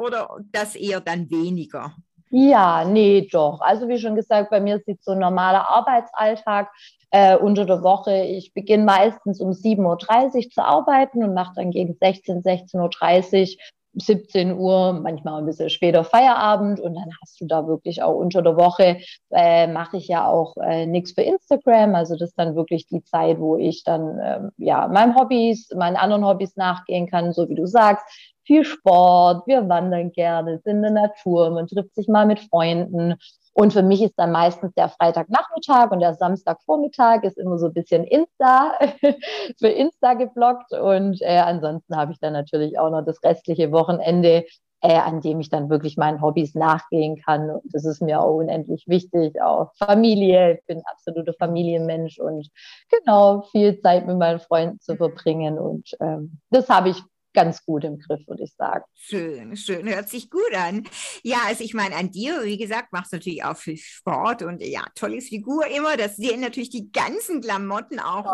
das 0.52 0.76
eher 0.76 1.02
dann 1.02 1.30
weniger? 1.30 1.94
Ja, 2.30 2.84
nee, 2.84 3.28
doch. 3.32 3.62
Also 3.62 3.88
wie 3.88 3.98
schon 3.98 4.16
gesagt, 4.16 4.50
bei 4.50 4.60
mir 4.60 4.80
sieht 4.86 5.02
so 5.02 5.12
ein 5.12 5.20
normaler 5.20 5.70
Arbeitsalltag 5.70 6.70
äh, 7.12 7.38
unter 7.38 7.66
der 7.66 7.84
Woche. 7.84 8.24
Ich 8.24 8.54
beginne 8.54 8.84
meistens 8.84 9.40
um 9.40 9.52
7.30 9.52 10.36
Uhr 10.36 10.50
zu 10.50 10.64
arbeiten 10.64 11.24
und 11.24 11.34
mache 11.34 11.54
dann 11.56 11.72
gegen 11.72 11.94
16, 11.94 12.44
16.30 12.44 13.56
Uhr 13.56 13.64
17 14.00 14.56
Uhr, 14.58 14.94
manchmal 14.94 15.42
ein 15.42 15.46
bisschen 15.46 15.70
später 15.70 16.04
Feierabend 16.04 16.80
und 16.80 16.94
dann 16.94 17.10
hast 17.22 17.42
du 17.42 17.48
da 17.48 17.68
wirklich 17.68 18.04
auch 18.04 18.14
unter 18.14 18.42
der 18.42 18.56
Woche, 18.56 18.98
äh, 19.32 19.66
mache 19.68 19.98
ich 19.98 20.08
ja 20.08 20.28
auch 20.28 20.56
äh, 20.58 20.86
nichts 20.86 21.14
für 21.14 21.22
Instagram. 21.22 21.96
Also 21.96 22.16
das 22.16 22.30
ist 22.30 22.38
dann 22.38 22.56
wirklich 22.56 22.86
die 22.88 23.04
Zeit, 23.04 23.40
wo 23.40 23.58
ich 23.58 23.84
dann 23.84 24.20
ähm, 24.22 24.52
ja 24.58 24.88
meinen 24.88 25.16
Hobbys, 25.16 25.70
meinen 25.76 25.96
anderen 25.96 26.26
Hobbys 26.26 26.56
nachgehen 26.58 27.08
kann, 27.08 27.34
so 27.34 27.50
wie 27.50 27.56
du 27.56 27.66
sagst 27.66 28.06
viel 28.48 28.64
Sport, 28.64 29.46
wir 29.46 29.68
wandern 29.70 30.12
gerne, 30.12 30.60
sind 30.64 30.78
in 30.78 30.82
der 30.82 30.92
Natur, 30.92 31.52
man 31.52 31.68
trifft 31.68 31.94
sich 31.94 32.08
mal 32.08 32.26
mit 32.26 32.40
Freunden. 32.40 33.16
Und 33.54 33.74
für 33.74 33.84
mich 33.84 34.02
ist 34.02 34.14
dann 34.18 34.32
meistens 34.32 34.74
der 34.76 34.90
Freitagnachmittag 34.90 35.92
und 35.92 36.00
der 36.00 36.14
Samstagvormittag 36.14 37.24
ist 37.24 37.38
immer 37.38 37.58
so 37.58 37.68
ein 37.68 37.74
bisschen 37.74 38.04
Insta, 38.04 38.78
für 39.60 39.68
Insta 39.68 40.14
geblockt. 40.14 40.74
Und 40.74 41.22
äh, 41.22 41.40
ansonsten 41.40 41.96
habe 41.96 42.12
ich 42.12 42.20
dann 42.20 42.34
natürlich 42.34 42.80
auch 42.80 42.92
noch 42.92 43.04
das 43.04 43.22
restliche 43.24 43.72
Wochenende, 43.72 44.46
äh, 44.82 44.96
an 44.98 45.22
dem 45.22 45.40
ich 45.40 45.50
dann 45.50 45.70
wirklich 45.70 45.98
meinen 45.98 46.22
Hobbys 46.22 46.54
nachgehen 46.54 47.20
kann. 47.26 47.50
Und 47.50 47.64
das 47.74 47.84
ist 47.84 48.02
mir 48.02 48.22
auch 48.22 48.36
unendlich 48.36 48.86
wichtig. 48.88 49.42
Auch 49.42 49.72
Familie, 49.76 50.60
ich 50.60 50.66
bin 50.68 50.84
absoluter 50.86 51.34
Familienmensch 51.34 52.20
und 52.20 52.48
genau 52.92 53.42
viel 53.52 53.80
Zeit 53.82 54.06
mit 54.06 54.18
meinen 54.18 54.40
Freunden 54.40 54.80
zu 54.80 54.96
verbringen. 54.96 55.58
Und 55.58 55.90
ähm, 56.00 56.40
das 56.52 56.70
habe 56.70 56.90
ich 56.90 57.02
ganz 57.38 57.64
gut 57.64 57.84
im 57.84 58.00
Griff, 58.00 58.28
würde 58.28 58.46
ich 58.46 58.56
sagen. 58.56 58.84
Schön, 58.96 59.56
schön, 59.56 59.88
hört 59.88 60.10
sich 60.10 60.32
gut 60.32 60.56
an. 60.56 60.88
Ja, 61.22 61.38
also 61.46 61.64
ich 61.64 61.76
meine, 61.76 61.96
an 61.96 62.10
dir, 62.10 62.44
wie 62.44 62.58
gesagt, 62.58 62.92
machst 62.92 63.14
du 63.14 63.18
natürlich 63.18 63.44
auch 63.44 63.56
viel 63.56 63.78
Sport 63.78 64.42
und 64.42 64.60
ja, 64.64 64.82
tolles 64.96 65.30
Figur 65.30 65.68
immer. 65.68 65.98
Das 65.98 66.16
sehen 66.16 66.42
natürlich 66.42 66.72
die 66.72 66.92
ganzen 66.92 67.42
Klamotten 67.42 68.00
auch 68.00 68.26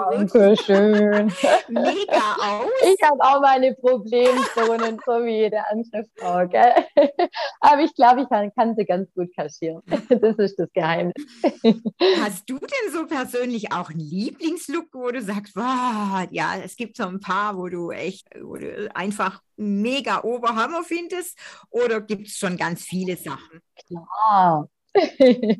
schön. 0.55 1.33
mega 1.67 2.35
aus. 2.39 2.71
Ich 2.81 3.03
habe 3.03 3.19
auch 3.19 3.41
meine 3.41 3.75
Problemzonen, 3.75 4.97
so 5.05 5.25
wie 5.25 5.37
jede 5.37 5.67
andere 5.67 6.05
Frau, 6.17 6.47
gell? 6.47 6.73
Aber 7.59 7.81
ich 7.81 7.93
glaube, 7.95 8.21
ich 8.21 8.29
kann, 8.29 8.53
kann 8.55 8.73
sie 8.77 8.85
ganz 8.85 9.13
gut 9.13 9.35
kaschieren. 9.35 9.81
Das 10.23 10.37
ist 10.37 10.57
das 10.57 10.71
Geheimnis. 10.73 11.13
Hast 12.21 12.49
du 12.49 12.57
denn 12.57 12.93
so 12.93 13.05
persönlich 13.07 13.73
auch 13.73 13.89
einen 13.89 13.99
Lieblingslook, 13.99 14.85
wo 14.93 15.11
du 15.11 15.21
sagst, 15.21 15.55
wow, 15.55 16.25
ja, 16.31 16.55
es 16.63 16.77
gibt 16.77 16.95
so 16.95 17.03
ein 17.03 17.19
paar, 17.19 17.57
wo 17.57 17.67
du 17.67 17.91
echt, 17.91 18.27
wo 18.41 18.55
du 18.55 18.92
einfach 18.95 19.41
mega 19.55 20.23
Oberhammer 20.23 20.83
findest? 20.83 21.37
Oder 21.69 22.01
gibt 22.01 22.27
es 22.27 22.37
schon 22.37 22.57
ganz 22.57 22.83
viele 22.83 23.15
Sachen? 23.15 23.59
Klar. 23.87 24.67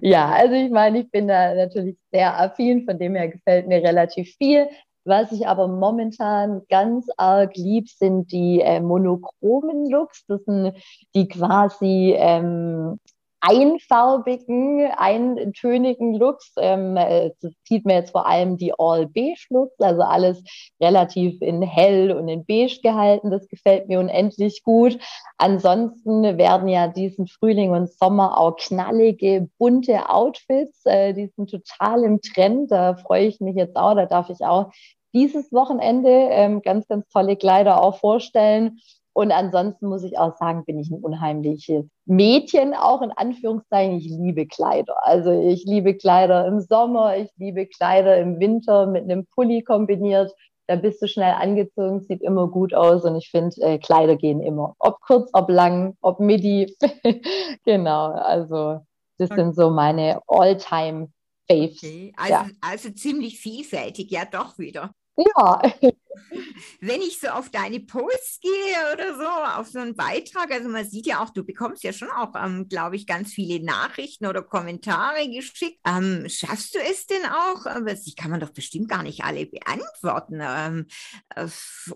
ja, 0.00 0.30
also 0.30 0.54
ich 0.54 0.70
meine, 0.70 1.00
ich 1.00 1.10
bin 1.10 1.28
da 1.28 1.54
natürlich 1.54 1.96
sehr 2.12 2.38
affin, 2.38 2.84
von 2.84 2.98
dem 2.98 3.14
her 3.14 3.28
gefällt 3.28 3.66
mir 3.66 3.82
relativ 3.82 4.34
viel. 4.36 4.68
Was 5.04 5.32
ich 5.32 5.46
aber 5.46 5.66
momentan 5.66 6.62
ganz 6.68 7.06
arg 7.16 7.56
lieb, 7.56 7.88
sind 7.88 8.30
die 8.32 8.60
äh, 8.60 8.80
monochromen 8.80 9.90
Looks. 9.90 10.24
Das 10.26 10.44
sind 10.44 10.74
die 11.14 11.26
quasi 11.26 12.14
ähm, 12.16 13.00
einfarbigen, 13.40 14.90
eintönigen 14.96 16.14
Looks. 16.14 16.52
Ähm, 16.58 16.98
sieht 17.64 17.84
man 17.86 17.96
jetzt 17.96 18.12
vor 18.12 18.26
allem 18.26 18.56
die 18.56 18.72
All-Beige-Looks, 18.78 19.80
also 19.80 20.02
alles 20.02 20.42
relativ 20.80 21.40
in 21.40 21.62
hell 21.62 22.12
und 22.12 22.28
in 22.28 22.44
beige 22.44 22.80
gehalten. 22.82 23.30
Das 23.30 23.48
gefällt 23.48 23.88
mir 23.88 23.98
unendlich 23.98 24.62
gut. 24.62 24.98
Ansonsten 25.38 26.38
werden 26.38 26.68
ja 26.68 26.88
diesen 26.88 27.26
Frühling 27.26 27.70
und 27.70 27.90
Sommer 27.92 28.38
auch 28.38 28.56
knallige, 28.56 29.48
bunte 29.58 30.10
Outfits. 30.10 30.84
Äh, 30.84 31.14
die 31.14 31.28
sind 31.28 31.50
total 31.50 32.04
im 32.04 32.20
Trend. 32.20 32.70
Da 32.70 32.94
freue 32.96 33.26
ich 33.26 33.40
mich 33.40 33.56
jetzt 33.56 33.76
auch. 33.76 33.94
Da 33.94 34.06
darf 34.06 34.28
ich 34.30 34.44
auch 34.44 34.70
dieses 35.12 35.52
Wochenende 35.52 36.10
ähm, 36.10 36.62
ganz, 36.62 36.86
ganz 36.86 37.08
tolle 37.08 37.36
Kleider 37.36 37.82
auch 37.82 37.98
vorstellen. 37.98 38.78
Und 39.12 39.32
ansonsten 39.32 39.88
muss 39.88 40.04
ich 40.04 40.18
auch 40.18 40.36
sagen, 40.36 40.64
bin 40.64 40.78
ich 40.78 40.90
ein 40.90 41.00
unheimliches 41.00 41.84
Mädchen, 42.06 42.74
auch 42.74 43.02
in 43.02 43.10
Anführungszeichen. 43.10 43.98
Ich 43.98 44.08
liebe 44.08 44.46
Kleider. 44.46 44.94
Also 45.02 45.30
ich 45.32 45.64
liebe 45.64 45.94
Kleider 45.94 46.46
im 46.46 46.60
Sommer, 46.60 47.16
ich 47.16 47.30
liebe 47.36 47.66
Kleider 47.66 48.18
im 48.18 48.38
Winter 48.38 48.86
mit 48.86 49.04
einem 49.04 49.26
Pulli 49.26 49.62
kombiniert. 49.62 50.32
Da 50.68 50.76
bist 50.76 51.02
du 51.02 51.08
schnell 51.08 51.34
angezogen, 51.34 52.00
sieht 52.02 52.22
immer 52.22 52.46
gut 52.46 52.74
aus 52.74 53.04
und 53.04 53.16
ich 53.16 53.28
finde, 53.30 53.60
äh, 53.62 53.78
Kleider 53.78 54.14
gehen 54.14 54.40
immer. 54.40 54.76
Ob 54.78 55.00
kurz, 55.00 55.28
ob 55.32 55.50
lang, 55.50 55.96
ob 56.00 56.20
midi. 56.20 56.76
genau, 57.64 58.12
also 58.12 58.78
das 59.18 59.32
okay. 59.32 59.40
sind 59.40 59.56
so 59.56 59.70
meine 59.70 60.20
All-Time. 60.28 61.08
Okay. 61.50 62.12
Also, 62.16 62.32
ja. 62.32 62.46
also 62.60 62.90
ziemlich 62.90 63.40
vielfältig, 63.40 64.12
ja 64.12 64.24
doch 64.24 64.58
wieder. 64.58 64.92
Ja. 65.16 65.62
Wenn 66.80 67.02
ich 67.02 67.20
so 67.20 67.28
auf 67.28 67.50
deine 67.50 67.80
Posts 67.80 68.40
gehe 68.40 68.92
oder 68.92 69.16
so, 69.16 69.60
auf 69.60 69.68
so 69.68 69.78
einen 69.78 69.94
Beitrag, 69.96 70.50
also 70.50 70.68
man 70.68 70.84
sieht 70.84 71.06
ja 71.06 71.22
auch, 71.22 71.30
du 71.30 71.44
bekommst 71.44 71.82
ja 71.82 71.92
schon 71.92 72.10
auch, 72.10 72.34
ähm, 72.36 72.68
glaube 72.68 72.96
ich, 72.96 73.06
ganz 73.06 73.32
viele 73.32 73.64
Nachrichten 73.64 74.26
oder 74.26 74.42
Kommentare 74.42 75.28
geschickt. 75.28 75.78
Ähm, 75.86 76.26
schaffst 76.28 76.74
du 76.74 76.78
es 76.78 77.06
denn 77.06 77.24
auch? 77.26 77.64
Die 78.06 78.14
kann 78.14 78.30
man 78.30 78.40
doch 78.40 78.50
bestimmt 78.50 78.88
gar 78.88 79.02
nicht 79.02 79.24
alle 79.24 79.46
beantworten. 79.46 80.40
Ähm, 80.42 80.86
äh, 81.34 81.48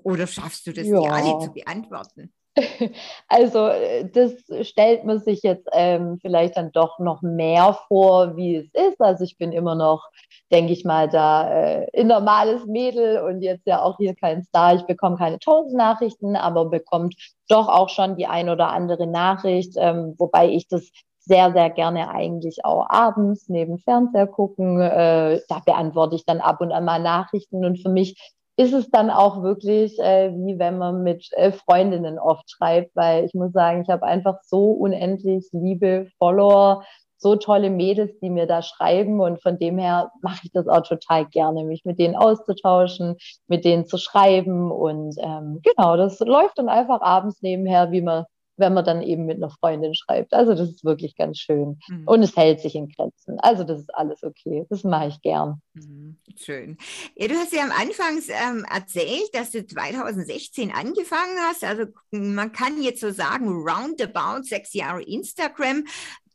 oder 0.03 0.27
schaffst 0.27 0.67
du 0.67 0.73
das, 0.73 0.87
ja. 0.87 1.01
die 1.01 1.09
alle 1.09 1.45
zu 1.45 1.53
beantworten? 1.53 2.33
Also 3.29 3.69
äh, 3.69 4.09
das 4.11 4.33
stellt 4.67 5.05
man 5.05 5.19
sich 5.21 5.43
jetzt 5.43 5.69
ähm, 5.73 6.19
vielleicht 6.21 6.57
dann 6.57 6.73
doch 6.73 6.99
noch 6.99 7.23
mehr 7.23 7.79
vor, 7.89 8.37
wie 8.37 8.57
es 8.57 8.71
ist. 8.73 9.01
Also 9.01 9.25
ich 9.25 9.39
bin 9.39 9.53
immer 9.53 9.75
noch, 9.75 10.09
denke 10.53 10.73
ich 10.73 10.85
mal, 10.85 11.09
da 11.09 11.51
äh, 11.51 12.01
ein 12.01 12.07
normales 12.07 12.65
Mädel 12.67 13.21
und 13.21 13.43
jetzt 13.43 13.67
ja 13.67 13.83
auch 13.83 13.97
hier 13.99 14.15
kein 14.15 14.43
Star. 14.45 14.75
Ich 14.75 14.85
bekomme 14.85 15.17
keine 15.17 15.39
tausend 15.39 15.77
Nachrichten, 15.77 16.37
aber 16.37 16.67
bekommt 16.67 17.15
doch 17.49 17.69
auch 17.69 17.89
schon 17.89 18.17
die 18.17 18.27
ein 18.27 18.49
oder 18.49 18.69
andere 18.71 19.07
Nachricht, 19.07 19.75
ähm, 19.77 20.15
wobei 20.19 20.49
ich 20.49 20.69
das 20.69 20.91
sehr, 21.27 21.53
sehr 21.53 21.71
gerne 21.71 22.11
eigentlich 22.11 22.65
auch 22.65 22.87
abends 22.91 23.49
neben 23.49 23.79
Fernseher 23.79 24.27
gucken. 24.27 24.81
Äh, 24.81 25.41
da 25.49 25.61
beantworte 25.65 26.17
ich 26.17 26.27
dann 26.27 26.41
ab 26.41 26.61
und 26.61 26.71
an 26.71 26.85
mal 26.85 27.01
Nachrichten 27.01 27.65
und 27.65 27.81
für 27.81 27.89
mich 27.89 28.35
ist 28.57 28.73
es 28.73 28.91
dann 28.91 29.11
auch 29.11 29.43
wirklich 29.43 29.99
äh, 29.99 30.33
wie 30.33 30.59
wenn 30.59 30.79
man 30.79 31.03
mit 31.03 31.29
äh, 31.33 31.53
Freundinnen 31.53 32.19
oft 32.19 32.51
schreibt, 32.51 32.95
weil 32.95 33.25
ich 33.25 33.35
muss 33.35 33.53
sagen, 33.53 33.83
ich 33.83 33.89
habe 33.89 34.05
einfach 34.05 34.39
so 34.43 34.71
unendlich 34.71 35.49
liebe 35.53 36.09
Follower, 36.19 36.85
so 37.17 37.37
tolle 37.37 37.71
Mädels, 37.71 38.19
die 38.21 38.31
mir 38.31 38.47
da 38.47 38.63
schreiben 38.63 39.21
und 39.21 39.43
von 39.43 39.59
dem 39.59 39.79
her 39.79 40.13
mache 40.21 40.41
ich 40.45 40.53
das 40.53 40.69
auch 40.69 40.83
total 40.83 41.27
gerne, 41.27 41.65
mich 41.65 41.85
mit 41.85 41.99
denen 41.99 42.17
auszutauschen, 42.17 43.17
mit 43.49 43.65
denen 43.65 43.87
zu 43.87 43.99
schreiben 43.99 44.71
und 44.71 45.17
ähm, 45.19 45.61
genau, 45.63 45.97
das 45.97 46.21
läuft 46.21 46.59
dann 46.59 46.69
einfach 46.69 47.01
abends 47.01 47.41
nebenher, 47.41 47.91
wie 47.93 48.03
man 48.03 48.25
wenn 48.57 48.75
man 48.75 48.85
dann 48.85 49.03
eben 49.03 49.27
mit 49.27 49.37
einer 49.37 49.51
Freundin 49.51 49.95
schreibt. 49.95 50.33
Also 50.33 50.55
das 50.55 50.71
ist 50.71 50.85
wirklich 50.85 51.17
ganz 51.17 51.39
schön. 51.39 51.79
Mhm. 51.89 52.07
Und 52.07 52.23
es 52.23 52.37
hält 52.37 52.61
sich 52.61 52.75
in 52.75 52.89
Grenzen. 52.89 53.39
Also 53.41 53.65
das 53.65 53.81
ist 53.81 53.95
alles 53.95 54.23
okay. 54.23 54.67
Das 54.71 54.85
mache 54.85 55.09
ich 55.09 55.21
gern. 55.23 55.61
Mhm. 55.75 56.17
Schön. 56.37 56.77
Ja, 57.17 57.29
du 57.29 57.35
hast 57.35 57.53
ja 57.53 57.63
am 57.63 57.73
Anfang 57.73 58.21
ähm, 58.29 58.65
erzählt, 58.73 59.31
dass 59.33 59.51
du 59.51 59.67
2016 59.67 60.73
angefangen 60.73 61.39
hast. 61.49 61.65
Also 61.65 61.85
man 62.11 62.53
kann 62.53 62.81
jetzt 62.83 63.01
so 63.01 63.11
sagen, 63.11 63.49
roundabout 63.49 64.45
sechs 64.45 64.73
Jahre 64.75 65.03
Instagram. 65.03 65.85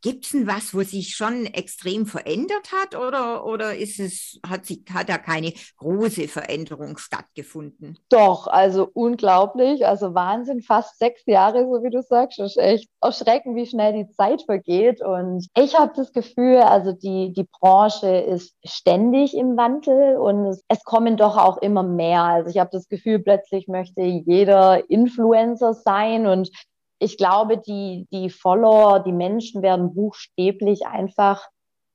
Gibt 0.02 0.26
es 0.26 0.32
denn 0.32 0.48
was, 0.48 0.74
wo 0.74 0.82
sich 0.82 1.16
schon 1.16 1.46
extrem 1.46 2.06
verändert 2.06 2.72
hat 2.72 2.96
oder, 2.96 3.46
oder 3.46 3.76
ist 3.76 4.00
es, 4.00 4.40
hat, 4.48 4.66
sie, 4.66 4.84
hat 4.94 5.10
da 5.10 5.18
keine 5.18 5.54
große 5.78 6.28
Veränderung 6.28 6.98
stattgefunden? 6.98 7.98
Doch, 8.10 8.48
also 8.48 8.90
unglaublich, 8.94 9.86
also 9.86 10.14
Wahnsinn, 10.14 10.62
fast 10.62 10.98
sechs 11.00 11.24
Jahre, 11.26 11.66
so 11.66 11.84
wie 11.84 11.90
du 11.90 12.02
sagst, 12.02 12.40
das 12.40 12.56
ist 12.56 12.62
echt 12.62 12.90
erschreckend, 13.02 13.56
wie 13.56 13.66
schnell 13.66 13.94
die 13.94 14.10
Zeit 14.12 14.44
vergeht. 14.44 15.02
Und 15.02 15.48
ich 15.58 15.78
habe 15.78 15.92
das 15.96 16.14
Gefühl, 16.14 16.58
also 16.58 16.94
die, 16.94 17.34
die 17.34 17.48
Branche 17.60 18.08
ist 18.08 18.56
ständig 18.64 19.36
im 19.36 19.58
Wandel 19.58 20.18
und 20.18 20.46
es, 20.46 20.64
es 20.68 20.84
kommen 20.84 21.18
doch 21.18 21.38
auch 21.38 21.58
immer 21.58 21.84
mehr, 21.84 22.24
also 22.24 22.50
ich 22.50 22.58
habe 22.58 22.70
das 22.72 22.88
Gefühl, 22.88 23.20
plötzlich 23.20 23.68
möchte 23.68 24.02
jeder 24.02 24.90
Influencer 24.90 25.74
sein 25.74 26.28
und 26.28 26.50
ich 27.00 27.18
glaube, 27.18 27.58
die, 27.58 28.08
die 28.12 28.30
Follower, 28.30 29.00
die 29.00 29.14
Menschen 29.14 29.62
werden 29.62 29.94
buchstäblich 29.94 30.86
einfach 30.86 31.48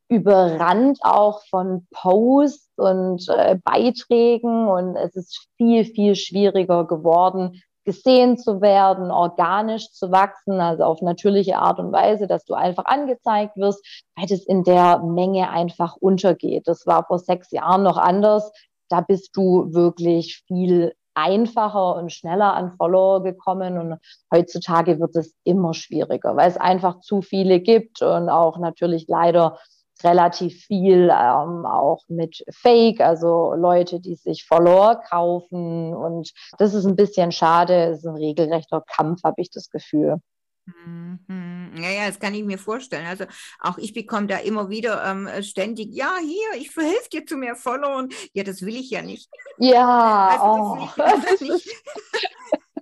überrannt 0.09 0.99
auch 1.03 1.43
von 1.47 1.87
Posts 1.91 2.73
und 2.77 3.29
äh, 3.29 3.59
Beiträgen 3.63 4.69
und 4.69 4.97
es 4.97 5.17
ist 5.17 5.49
viel, 5.57 5.85
viel 5.85 6.15
schwieriger 6.15 6.87
geworden, 6.87 7.63
gesehen 7.85 8.39
zu 8.39 8.61
werden, 8.61 9.11
organisch 9.11 9.91
zu 9.91 10.11
wachsen, 10.11 10.61
also 10.61 10.85
auf 10.85 11.03
natürliche 11.03 11.59
Art 11.59 11.79
und 11.79 11.93
Weise, 11.93 12.27
dass 12.27 12.45
du 12.45 12.55
einfach 12.55 12.87
angezeigt 12.87 13.57
wirst, 13.57 14.05
weil 14.17 14.27
das 14.27 14.45
in 14.45 14.65
der 14.65 15.01
Menge 15.01 15.51
einfach 15.51 15.97
untergeht. 15.97 16.67
Das 16.67 16.87
war 16.87 17.05
vor 17.05 17.19
sechs 17.19 17.51
Jahren 17.51 17.83
noch 17.83 17.99
anders. 17.99 18.53
Da 18.89 19.01
bist 19.01 19.37
du 19.37 19.73
wirklich 19.73 20.43
viel 20.47 20.95
einfacher 21.15 21.97
und 21.97 22.13
schneller 22.13 22.55
an 22.55 22.73
Follower 22.73 23.23
gekommen 23.23 23.79
und 23.79 23.99
heutzutage 24.33 24.99
wird 25.01 25.17
es 25.17 25.35
immer 25.45 25.75
schwieriger, 25.75 26.37
weil 26.37 26.49
es 26.49 26.57
einfach 26.57 27.01
zu 27.01 27.23
viele 27.23 27.61
gibt 27.61 28.03
und 28.03 28.29
auch 28.29 28.59
natürlich 28.59 29.07
leider 29.09 29.59
relativ 30.03 30.65
viel 30.65 31.05
ähm, 31.05 31.67
auch 31.67 32.03
mit 32.09 32.45
Fake, 32.51 33.01
also 33.01 33.55
Leute, 33.55 34.01
die 34.01 34.17
sich 34.17 34.45
Follower 34.45 34.97
kaufen. 34.97 35.95
Und 35.95 36.33
das 36.59 36.75
ist 36.75 36.85
ein 36.85 36.97
bisschen 36.97 37.33
schade. 37.33 37.75
Es 37.75 37.99
ist 37.99 38.07
ein 38.07 38.17
regelrechter 38.17 38.83
Kampf, 38.83 39.23
habe 39.23 39.41
ich 39.41 39.51
das 39.51 39.71
Gefühl. 39.71 40.21
Mhm. 40.67 41.73
Ja, 41.77 41.91
ja, 41.91 42.07
das 42.07 42.19
kann 42.19 42.35
ich 42.35 42.45
mir 42.45 42.59
vorstellen. 42.59 43.07
Also 43.07 43.25
auch 43.61 43.79
ich 43.79 43.93
bekomme 43.93 44.27
da 44.27 44.39
immer 44.39 44.71
wieder 44.71 45.05
ähm, 45.05 45.29
ständig, 45.43 45.89
ja, 45.93 46.13
hier, 46.21 46.61
ich 46.61 46.71
verhelfe 46.71 47.09
dir 47.13 47.27
zu 47.27 47.37
mehr 47.37 47.57
Followern. 47.57 48.09
Ja, 48.33 48.45
das 48.45 48.63
will 48.63 48.77
ich 48.77 48.91
ja 48.91 49.03
nicht. 49.03 49.29
Ja, 49.59 50.29
also, 50.29 50.87
das, 50.97 51.21
oh, 51.21 51.23
das, 51.29 51.41
ist, 51.43 51.85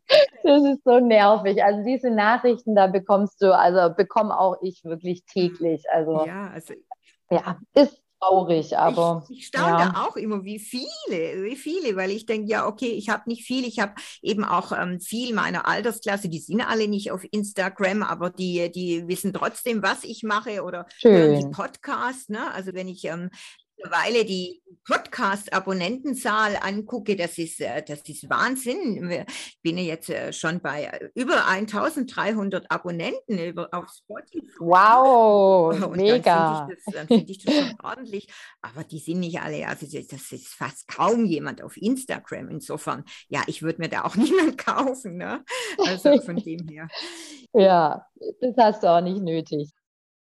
das 0.45 0.65
ist 0.65 0.85
so 0.85 1.01
nervig. 1.01 1.63
Also 1.63 1.83
diese 1.85 2.11
Nachrichten, 2.11 2.75
da 2.75 2.87
bekommst 2.87 3.43
du, 3.43 3.57
also 3.57 3.95
bekomme 3.95 4.39
auch 4.39 4.57
ich 4.63 4.85
wirklich 4.85 5.25
täglich. 5.25 5.83
Also, 5.91 6.25
ja, 6.27 6.51
also 6.51 6.75
ja, 7.31 7.59
ist 7.75 8.02
traurig, 8.23 8.77
aber. 8.79 9.25
Ich, 9.29 9.39
ich 9.39 9.47
staune 9.47 9.85
ja. 9.85 10.07
auch 10.07 10.17
immer, 10.17 10.45
wie 10.45 10.59
viele, 10.59 11.43
wie 11.43 11.57
viele, 11.57 11.97
weil 11.97 12.11
ich 12.11 12.27
denke, 12.27 12.51
ja, 12.51 12.67
okay, 12.67 12.91
ich 12.91 13.09
habe 13.09 13.23
nicht 13.27 13.45
viel, 13.45 13.65
ich 13.65 13.79
habe 13.79 13.95
eben 14.23 14.45
auch 14.45 14.73
ähm, 14.73 15.01
viel 15.01 15.35
meiner 15.35 15.67
Altersklasse, 15.67 16.29
die 16.29 16.39
sind 16.39 16.61
alle 16.61 16.89
nicht 16.89 17.11
auf 17.11 17.23
Instagram, 17.31 18.03
aber 18.03 18.31
die, 18.31 18.71
die 18.71 19.07
wissen 19.09 19.33
trotzdem, 19.33 19.83
was 19.83 20.05
ich 20.05 20.23
mache 20.23 20.63
oder 20.63 20.87
hören 21.01 21.41
die 21.41 21.55
Podcasts, 21.55 22.29
ne? 22.29 22.53
Also 22.53 22.75
wenn 22.75 22.89
ich 22.89 23.05
ähm, 23.05 23.31
mittlerweile 23.83 24.25
die 24.25 24.63
Podcast-Abonnentenzahl 24.85 26.57
angucke, 26.61 27.15
das 27.15 27.39
ist, 27.39 27.61
äh, 27.61 27.83
das 27.83 28.01
ist 28.09 28.29
Wahnsinn. 28.29 29.11
Ich 29.11 29.59
bin 29.63 29.79
jetzt 29.79 30.11
äh, 30.11 30.33
schon 30.33 30.61
bei 30.61 30.85
äh, 30.85 31.11
über 31.15 31.47
1300 31.47 32.69
Abonnenten 32.71 33.57
auf 33.73 33.89
Spotify. 33.91 34.59
Wow, 34.59 35.85
Und 35.85 35.97
mega. 35.97 36.67
Dann 36.67 36.67
finde 36.67 36.81
ich, 36.81 36.95
das, 36.95 37.07
find 37.07 37.31
ich 37.31 37.45
das 37.45 37.55
schon 37.55 37.75
ordentlich. 37.83 38.29
Aber 38.61 38.83
die 38.83 38.99
sind 38.99 39.21
nicht 39.21 39.41
alle, 39.41 39.69
also 39.69 39.87
das 39.87 40.33
ist 40.33 40.49
fast 40.49 40.89
kaum 40.89 41.27
jemand 41.27 41.63
auf 41.63 41.77
Instagram. 41.77 42.49
Insofern, 42.49 43.05
ja, 43.29 43.43
ich 43.47 43.63
würde 43.63 43.81
mir 43.81 43.89
da 43.89 44.05
auch 44.05 44.17
niemand 44.17 44.59
kaufen. 44.59 45.17
Ne? 45.17 45.45
Also 45.79 46.21
von 46.21 46.37
dem 46.37 46.69
her. 46.69 46.89
Ja, 47.55 48.07
das 48.41 48.57
hast 48.57 48.83
du 48.83 48.87
auch 48.87 49.03
nicht 49.03 49.21
nötig. 49.21 49.71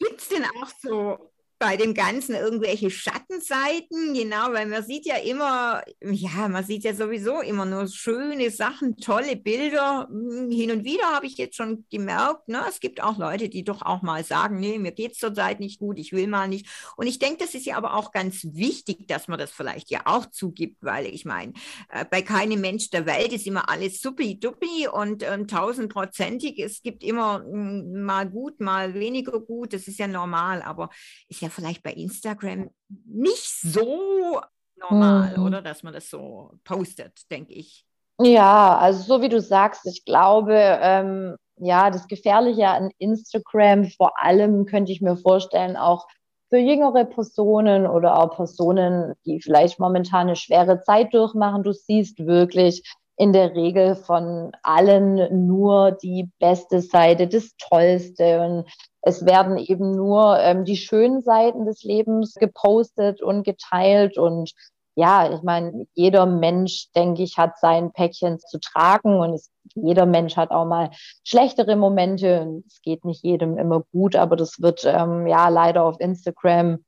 Gibt 0.00 0.20
es 0.20 0.30
denn 0.30 0.42
auch 0.42 0.68
so 0.82 1.29
bei 1.60 1.76
dem 1.76 1.92
Ganzen 1.92 2.34
irgendwelche 2.34 2.90
Schattenseiten, 2.90 4.14
genau, 4.14 4.50
weil 4.52 4.64
man 4.64 4.82
sieht 4.82 5.04
ja 5.04 5.16
immer, 5.16 5.82
ja, 6.00 6.48
man 6.48 6.64
sieht 6.64 6.84
ja 6.84 6.94
sowieso 6.94 7.42
immer 7.42 7.66
nur 7.66 7.86
schöne 7.86 8.50
Sachen, 8.50 8.96
tolle 8.96 9.36
Bilder. 9.36 10.08
Hm, 10.10 10.50
hin 10.50 10.70
und 10.70 10.84
wieder 10.84 11.04
habe 11.12 11.26
ich 11.26 11.36
jetzt 11.36 11.56
schon 11.56 11.84
gemerkt, 11.90 12.48
ne, 12.48 12.62
es 12.66 12.80
gibt 12.80 13.02
auch 13.02 13.18
Leute, 13.18 13.50
die 13.50 13.62
doch 13.62 13.82
auch 13.82 14.00
mal 14.00 14.24
sagen, 14.24 14.58
nee, 14.58 14.78
mir 14.78 14.92
geht 14.92 15.12
es 15.12 15.18
zurzeit 15.18 15.60
nicht 15.60 15.78
gut, 15.78 15.98
ich 15.98 16.12
will 16.12 16.28
mal 16.28 16.48
nicht. 16.48 16.66
Und 16.96 17.06
ich 17.06 17.18
denke, 17.18 17.44
das 17.44 17.54
ist 17.54 17.66
ja 17.66 17.76
aber 17.76 17.92
auch 17.92 18.10
ganz 18.10 18.46
wichtig, 18.52 19.06
dass 19.06 19.28
man 19.28 19.38
das 19.38 19.50
vielleicht 19.50 19.90
ja 19.90 20.00
auch 20.06 20.24
zugibt, 20.30 20.78
weil 20.82 21.04
ich 21.04 21.26
meine, 21.26 21.52
äh, 21.90 22.06
bei 22.06 22.22
keinem 22.22 22.62
Mensch 22.62 22.88
der 22.88 23.04
Welt 23.04 23.34
ist 23.34 23.46
immer 23.46 23.68
alles 23.68 24.00
suppi-duppi 24.00 24.88
und 24.90 25.22
ähm, 25.22 25.46
tausendprozentig. 25.46 26.58
Es 26.58 26.82
gibt 26.82 27.04
immer 27.04 27.44
hm, 27.44 28.02
mal 28.02 28.30
gut, 28.30 28.60
mal 28.60 28.94
weniger 28.94 29.38
gut, 29.40 29.74
das 29.74 29.86
ist 29.88 29.98
ja 29.98 30.06
normal, 30.08 30.62
aber 30.62 30.88
ist 31.28 31.42
ja 31.42 31.49
vielleicht 31.50 31.82
bei 31.82 31.92
Instagram 31.92 32.70
nicht 33.06 33.44
so 33.44 34.40
normal, 34.76 35.36
mhm. 35.36 35.44
oder? 35.44 35.62
Dass 35.62 35.82
man 35.82 35.92
das 35.92 36.08
so 36.08 36.52
postet, 36.64 37.30
denke 37.30 37.52
ich. 37.52 37.84
Ja, 38.22 38.76
also 38.76 39.02
so 39.02 39.22
wie 39.22 39.28
du 39.28 39.40
sagst, 39.40 39.86
ich 39.86 40.04
glaube, 40.04 40.54
ähm, 40.54 41.36
ja, 41.56 41.90
das 41.90 42.06
Gefährliche 42.06 42.68
an 42.68 42.90
Instagram 42.98 43.84
vor 43.90 44.12
allem 44.20 44.66
könnte 44.66 44.92
ich 44.92 45.00
mir 45.00 45.16
vorstellen, 45.16 45.76
auch 45.76 46.06
für 46.50 46.58
jüngere 46.58 47.04
Personen 47.04 47.86
oder 47.86 48.18
auch 48.18 48.34
Personen, 48.34 49.14
die 49.24 49.40
vielleicht 49.40 49.78
momentan 49.78 50.26
eine 50.26 50.36
schwere 50.36 50.82
Zeit 50.82 51.14
durchmachen. 51.14 51.62
Du 51.62 51.72
siehst 51.72 52.26
wirklich 52.26 52.82
in 53.16 53.32
der 53.32 53.54
Regel 53.54 53.94
von 53.94 54.50
allen 54.62 55.46
nur 55.46 55.92
die 55.92 56.30
beste 56.40 56.80
Seite, 56.80 57.28
das 57.28 57.54
Tollste. 57.56 58.40
Und 58.40 58.70
es 59.02 59.24
werden 59.24 59.56
eben 59.56 59.92
nur 59.92 60.38
ähm, 60.40 60.64
die 60.64 60.76
schönen 60.76 61.22
Seiten 61.22 61.64
des 61.64 61.82
Lebens 61.82 62.34
gepostet 62.34 63.22
und 63.22 63.44
geteilt. 63.44 64.18
Und 64.18 64.52
ja, 64.94 65.32
ich 65.32 65.42
meine, 65.42 65.86
jeder 65.94 66.26
Mensch, 66.26 66.90
denke 66.94 67.22
ich, 67.22 67.38
hat 67.38 67.58
sein 67.58 67.92
Päckchen 67.92 68.38
zu 68.38 68.58
tragen 68.60 69.18
und 69.18 69.34
es, 69.34 69.50
jeder 69.74 70.04
Mensch 70.04 70.36
hat 70.36 70.50
auch 70.50 70.66
mal 70.66 70.90
schlechtere 71.24 71.76
Momente. 71.76 72.42
Und 72.42 72.66
es 72.66 72.82
geht 72.82 73.04
nicht 73.04 73.24
jedem 73.24 73.56
immer 73.56 73.82
gut, 73.92 74.16
aber 74.16 74.36
das 74.36 74.60
wird 74.60 74.84
ähm, 74.84 75.26
ja 75.26 75.48
leider 75.48 75.84
auf 75.84 75.98
Instagram 75.98 76.84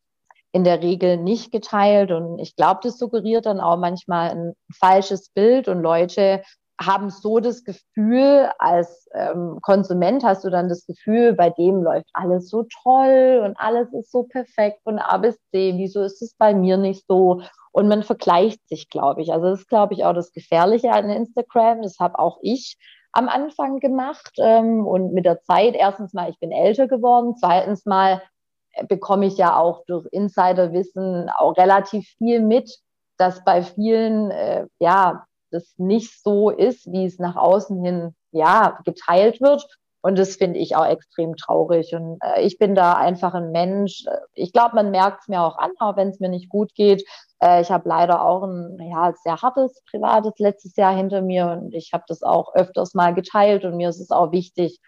in 0.53 0.65
der 0.65 0.83
Regel 0.83 1.17
nicht 1.17 1.51
geteilt. 1.51 2.13
Und 2.13 2.39
ich 2.39 2.57
glaube, 2.57 2.81
das 2.83 2.99
suggeriert 2.99 3.47
dann 3.47 3.61
auch 3.61 3.79
manchmal 3.79 4.31
ein 4.31 4.53
falsches 4.75 5.31
Bild 5.31 5.67
und 5.69 5.81
Leute 5.81 6.43
haben 6.81 7.11
so 7.11 7.39
das 7.39 7.65
Gefühl, 7.65 8.51
als 8.59 9.09
ähm, 9.15 9.59
Konsument 9.63 10.25
hast 10.25 10.45
du 10.45 10.51
dann 10.51 10.69
das 10.69 10.87
Gefühl, 10.87 11.35
bei 11.35 11.51
dem 11.51 11.83
läuft 11.83 12.09
alles 12.13 12.49
so 12.49 12.67
toll 12.83 13.43
und 13.45 13.57
alles 13.59 13.93
ist 13.93 14.11
so 14.11 14.25
perfekt 14.25 14.81
von 14.83 14.99
A 14.99 15.19
bis 15.19 15.37
C. 15.51 15.75
Wieso 15.77 16.03
ist 16.03 16.23
es 16.23 16.35
bei 16.35 16.55
mir 16.55 16.77
nicht 16.77 17.07
so? 17.07 17.43
Und 17.73 17.89
man 17.89 18.03
vergleicht 18.03 18.67
sich, 18.69 18.89
glaube 18.89 19.23
ich. 19.23 19.33
Also 19.33 19.47
das 19.47 19.61
ist, 19.61 19.69
glaube 19.69 19.95
ich, 19.95 20.05
auch 20.05 20.15
das 20.15 20.33
Gefährliche 20.33 20.93
an 20.93 21.09
Instagram. 21.09 21.83
Das 21.83 21.99
habe 21.99 22.19
auch 22.19 22.39
ich 22.43 22.77
am 23.13 23.29
Anfang 23.29 23.79
gemacht. 23.81 24.33
Ähm, 24.39 24.87
und 24.87 25.13
mit 25.13 25.25
der 25.25 25.41
Zeit, 25.43 25.75
erstens 25.75 26.13
mal, 26.13 26.31
ich 26.31 26.39
bin 26.39 26.53
älter 26.53 26.89
geworden. 26.89 27.35
Zweitens 27.39 27.87
mal 27.87 28.23
äh, 28.73 28.85
bekomme 28.87 29.27
ich 29.27 29.37
ja 29.37 29.57
auch 29.57 29.85
durch 29.87 30.07
Insiderwissen 30.11 31.31
auch 31.31 31.57
relativ 31.57 32.09
viel 32.19 32.41
mit, 32.41 32.79
dass 33.19 33.45
bei 33.45 33.63
vielen, 33.63 34.31
äh, 34.31 34.67
ja, 34.79 35.25
das 35.53 35.75
nicht 35.79 36.23
so 36.23 36.51
ist, 36.51 36.91
wie 36.91 37.07
es 37.07 37.19
nach 37.19 37.37
außen 37.37 37.83
hin 37.83 38.15
ja 38.31 38.79
geteilt 38.85 39.41
wird. 39.41 39.67
Und 40.05 40.19
das 40.19 40.35
finde 40.35 40.59
ich 40.59 40.75
auch 40.75 40.87
extrem 40.87 41.37
traurig. 41.37 41.95
Und 41.95 42.19
äh, 42.23 42.43
ich 42.43 42.59
bin 42.59 42.75
da 42.75 42.95
einfach 42.95 43.35
ein 43.35 43.53
Mensch. 43.53 44.05
Ich 44.35 44.53
glaube, 44.53 44.75
man 44.75 44.91
merkt 44.91 45.23
es 45.23 45.29
mir 45.29 45.41
auch 45.41 45.57
an, 45.59 45.71
auch 45.79 45.97
wenn 45.97 46.09
es 46.09 46.19
mir 46.19 46.29
nicht 46.29 46.49
gut 46.49 46.75
geht. 46.75 47.05
Äh, 47.41 47.63
ich 47.63 47.71
habe 47.71 47.89
leider 47.89 48.25
auch 48.25 48.43
ein 48.43 48.79
ja, 48.81 49.13
sehr 49.23 49.41
hartes 49.41 49.81
privates 49.89 50.33
letztes 50.39 50.75
Jahr 50.75 50.95
hinter 50.95 51.23
mir 51.23 51.47
und 51.47 51.73
ich 51.73 51.93
habe 51.93 52.03
das 52.09 52.25
auch 52.25 52.53
öfters 52.55 52.95
mal 52.95 53.15
geteilt. 53.15 53.65
Und 53.65 53.77
mir 53.77 53.91
ist 53.91 54.01
es 54.01 54.11
auch 54.11 54.33
wichtig, 54.33 54.81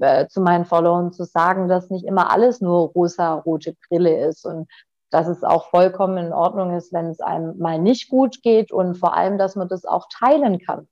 äh, 0.00 0.28
zu 0.28 0.40
meinen 0.40 0.66
Followern 0.66 1.12
zu 1.12 1.24
sagen, 1.24 1.68
dass 1.68 1.90
nicht 1.90 2.04
immer 2.04 2.30
alles 2.30 2.60
nur 2.60 2.90
rosa-rote 2.90 3.74
Brille 3.88 4.24
ist. 4.28 4.46
Und 4.46 4.68
dass 5.10 5.26
es 5.28 5.44
auch 5.44 5.68
vollkommen 5.70 6.18
in 6.18 6.32
Ordnung 6.32 6.76
ist, 6.76 6.92
wenn 6.92 7.06
es 7.06 7.20
einem 7.20 7.58
mal 7.58 7.78
nicht 7.78 8.08
gut 8.08 8.42
geht 8.42 8.72
und 8.72 8.94
vor 8.96 9.14
allem, 9.14 9.38
dass 9.38 9.56
man 9.56 9.68
das 9.68 9.84
auch 9.84 10.06
teilen 10.08 10.58
kann. 10.58 10.88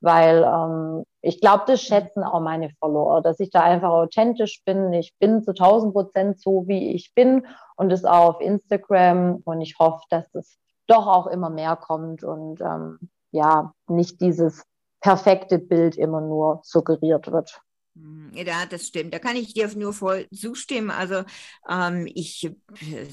Weil 0.00 0.44
ähm, 0.44 1.04
ich 1.22 1.40
glaube, 1.40 1.64
das 1.66 1.80
schätzen 1.80 2.22
auch 2.22 2.40
meine 2.40 2.70
Follower, 2.78 3.22
dass 3.22 3.40
ich 3.40 3.50
da 3.50 3.62
einfach 3.62 3.90
authentisch 3.90 4.62
bin. 4.64 4.92
Ich 4.92 5.14
bin 5.18 5.42
zu 5.42 5.50
1000 5.50 5.92
Prozent 5.92 6.40
so, 6.40 6.68
wie 6.68 6.92
ich 6.92 7.14
bin 7.14 7.46
und 7.76 7.88
das 7.88 8.04
auch 8.04 8.36
auf 8.36 8.40
Instagram. 8.40 9.42
Und 9.44 9.60
ich 9.62 9.78
hoffe, 9.78 10.04
dass 10.10 10.30
das 10.32 10.58
doch 10.86 11.06
auch 11.06 11.26
immer 11.26 11.50
mehr 11.50 11.76
kommt 11.76 12.22
und 12.22 12.60
ähm, 12.60 12.98
ja, 13.32 13.72
nicht 13.88 14.20
dieses 14.20 14.64
perfekte 15.00 15.58
Bild 15.58 15.96
immer 15.96 16.20
nur 16.20 16.60
suggeriert 16.62 17.32
wird. 17.32 17.60
Hm, 17.96 18.30
ja, 18.34 18.66
das 18.66 18.86
stimmt. 18.86 19.14
Da 19.14 19.18
kann 19.18 19.36
ich 19.36 19.54
dir 19.54 19.68
nur 19.74 19.92
voll 19.92 20.26
zustimmen. 20.30 20.90
Also 20.90 21.24
ähm, 21.68 22.06
ich, 22.14 22.50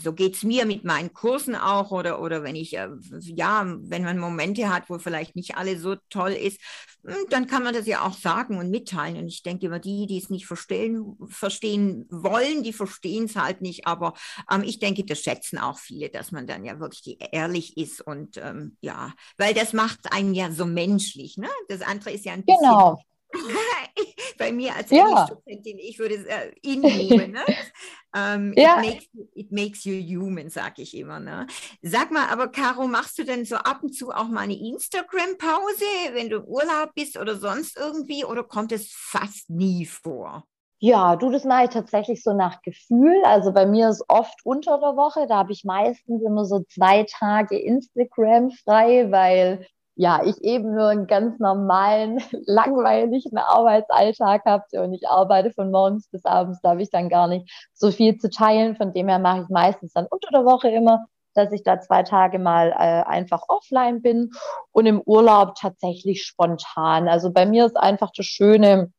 so 0.03 0.13
geht 0.13 0.35
es 0.35 0.43
mir 0.43 0.65
mit 0.65 0.83
meinen 0.83 1.13
Kursen 1.13 1.55
auch 1.55 1.91
oder, 1.91 2.21
oder 2.21 2.43
wenn 2.43 2.55
ich, 2.55 2.75
äh, 2.77 2.89
ja, 3.21 3.65
wenn 3.65 4.03
man 4.03 4.19
Momente 4.19 4.69
hat, 4.73 4.89
wo 4.89 4.99
vielleicht 4.99 5.35
nicht 5.35 5.55
alle 5.55 5.79
so 5.79 5.95
toll 6.09 6.33
ist, 6.33 6.59
hm, 7.05 7.15
dann 7.29 7.47
kann 7.47 7.63
man 7.63 7.73
das 7.73 7.87
ja 7.87 8.05
auch 8.05 8.13
sagen 8.13 8.57
und 8.57 8.71
mitteilen. 8.71 9.17
Und 9.17 9.27
ich 9.27 9.41
denke 9.41 9.67
immer, 9.67 9.79
die, 9.79 10.05
die 10.05 10.17
es 10.17 10.29
nicht 10.29 10.47
verstehen, 10.47 11.15
verstehen 11.29 12.05
wollen, 12.09 12.63
die 12.63 12.73
verstehen 12.73 13.25
es 13.25 13.37
halt 13.37 13.61
nicht. 13.61 13.87
Aber 13.87 14.13
ähm, 14.51 14.63
ich 14.63 14.79
denke, 14.79 15.05
das 15.05 15.21
schätzen 15.21 15.59
auch 15.59 15.79
viele, 15.79 16.09
dass 16.09 16.33
man 16.33 16.45
dann 16.45 16.65
ja 16.65 16.79
wirklich 16.79 17.17
ehrlich 17.31 17.77
ist 17.77 18.01
und 18.01 18.37
ähm, 18.37 18.77
ja, 18.81 19.13
weil 19.37 19.53
das 19.53 19.71
macht 19.71 20.11
einen 20.11 20.33
ja 20.33 20.51
so 20.51 20.65
menschlich. 20.65 21.37
Ne? 21.37 21.49
Das 21.69 21.81
andere 21.81 22.11
ist 22.11 22.25
ja 22.25 22.33
ein 22.33 22.43
bisschen. 22.43 22.61
Genau 22.69 22.99
bei 24.37 24.51
mir 24.51 24.75
als 24.75 24.89
ja. 24.89 25.27
Studentin, 25.27 25.77
ich 25.79 25.99
würde 25.99 26.15
es 26.15 26.25
äh, 26.25 26.51
inhuman. 26.61 27.31
Ne? 27.31 27.41
um, 28.15 28.53
ja. 28.55 28.81
it, 28.81 28.85
makes, 28.85 29.09
it 29.33 29.51
makes 29.51 29.83
you 29.85 29.93
human, 29.93 30.49
sag 30.49 30.79
ich 30.79 30.95
immer. 30.95 31.19
Ne? 31.19 31.47
Sag 31.81 32.11
mal, 32.11 32.27
aber 32.29 32.49
Caro, 32.49 32.87
machst 32.87 33.17
du 33.17 33.23
denn 33.23 33.45
so 33.45 33.55
ab 33.55 33.79
und 33.83 33.93
zu 33.93 34.11
auch 34.11 34.27
mal 34.27 34.41
eine 34.41 34.57
Instagram-Pause, 34.57 35.85
wenn 36.13 36.29
du 36.29 36.37
im 36.37 36.45
Urlaub 36.45 36.93
bist 36.95 37.17
oder 37.17 37.35
sonst 37.35 37.77
irgendwie, 37.77 38.25
oder 38.25 38.43
kommt 38.43 38.71
es 38.71 38.91
fast 38.91 39.49
nie 39.49 39.85
vor? 39.85 40.45
Ja, 40.79 41.15
du, 41.15 41.31
das 41.31 41.45
mache 41.45 41.63
ich 41.63 41.69
tatsächlich 41.69 42.21
so 42.21 42.33
nach 42.33 42.61
Gefühl. 42.61 43.15
Also 43.23 43.53
bei 43.53 43.65
mir 43.65 43.87
ist 43.87 44.03
oft 44.09 44.37
unter 44.43 44.79
der 44.79 44.97
Woche, 44.97 45.27
da 45.27 45.37
habe 45.37 45.53
ich 45.53 45.63
meistens 45.63 46.21
immer 46.21 46.43
so 46.43 46.65
zwei 46.69 47.05
Tage 47.05 47.57
Instagram 47.57 48.51
frei, 48.51 49.09
weil 49.09 49.65
ja, 49.95 50.21
ich 50.25 50.41
eben 50.43 50.73
nur 50.73 50.87
einen 50.87 51.07
ganz 51.07 51.39
normalen, 51.39 52.19
langweiligen 52.45 53.37
Arbeitsalltag 53.37 54.43
habe 54.45 54.63
und 54.81 54.93
ich 54.93 55.07
arbeite 55.07 55.51
von 55.51 55.71
morgens 55.71 56.07
bis 56.09 56.25
abends, 56.25 56.59
da 56.61 56.71
habe 56.71 56.81
ich 56.81 56.89
dann 56.89 57.09
gar 57.09 57.27
nicht 57.27 57.51
so 57.73 57.91
viel 57.91 58.17
zu 58.17 58.29
teilen. 58.29 58.75
Von 58.75 58.93
dem 58.93 59.07
her 59.07 59.19
mache 59.19 59.43
ich 59.43 59.49
meistens 59.49 59.93
dann 59.93 60.07
unter 60.09 60.29
der 60.31 60.45
Woche 60.45 60.69
immer, 60.69 61.05
dass 61.35 61.51
ich 61.51 61.63
da 61.63 61.79
zwei 61.79 62.03
Tage 62.03 62.39
mal 62.39 62.69
äh, 62.71 63.03
einfach 63.07 63.43
offline 63.47 64.01
bin 64.01 64.31
und 64.71 64.85
im 64.85 65.01
Urlaub 65.01 65.55
tatsächlich 65.55 66.23
spontan. 66.23 67.07
Also 67.07 67.31
bei 67.31 67.45
mir 67.45 67.65
ist 67.65 67.77
einfach 67.77 68.11
das 68.15 68.25
Schöne, 68.25 68.91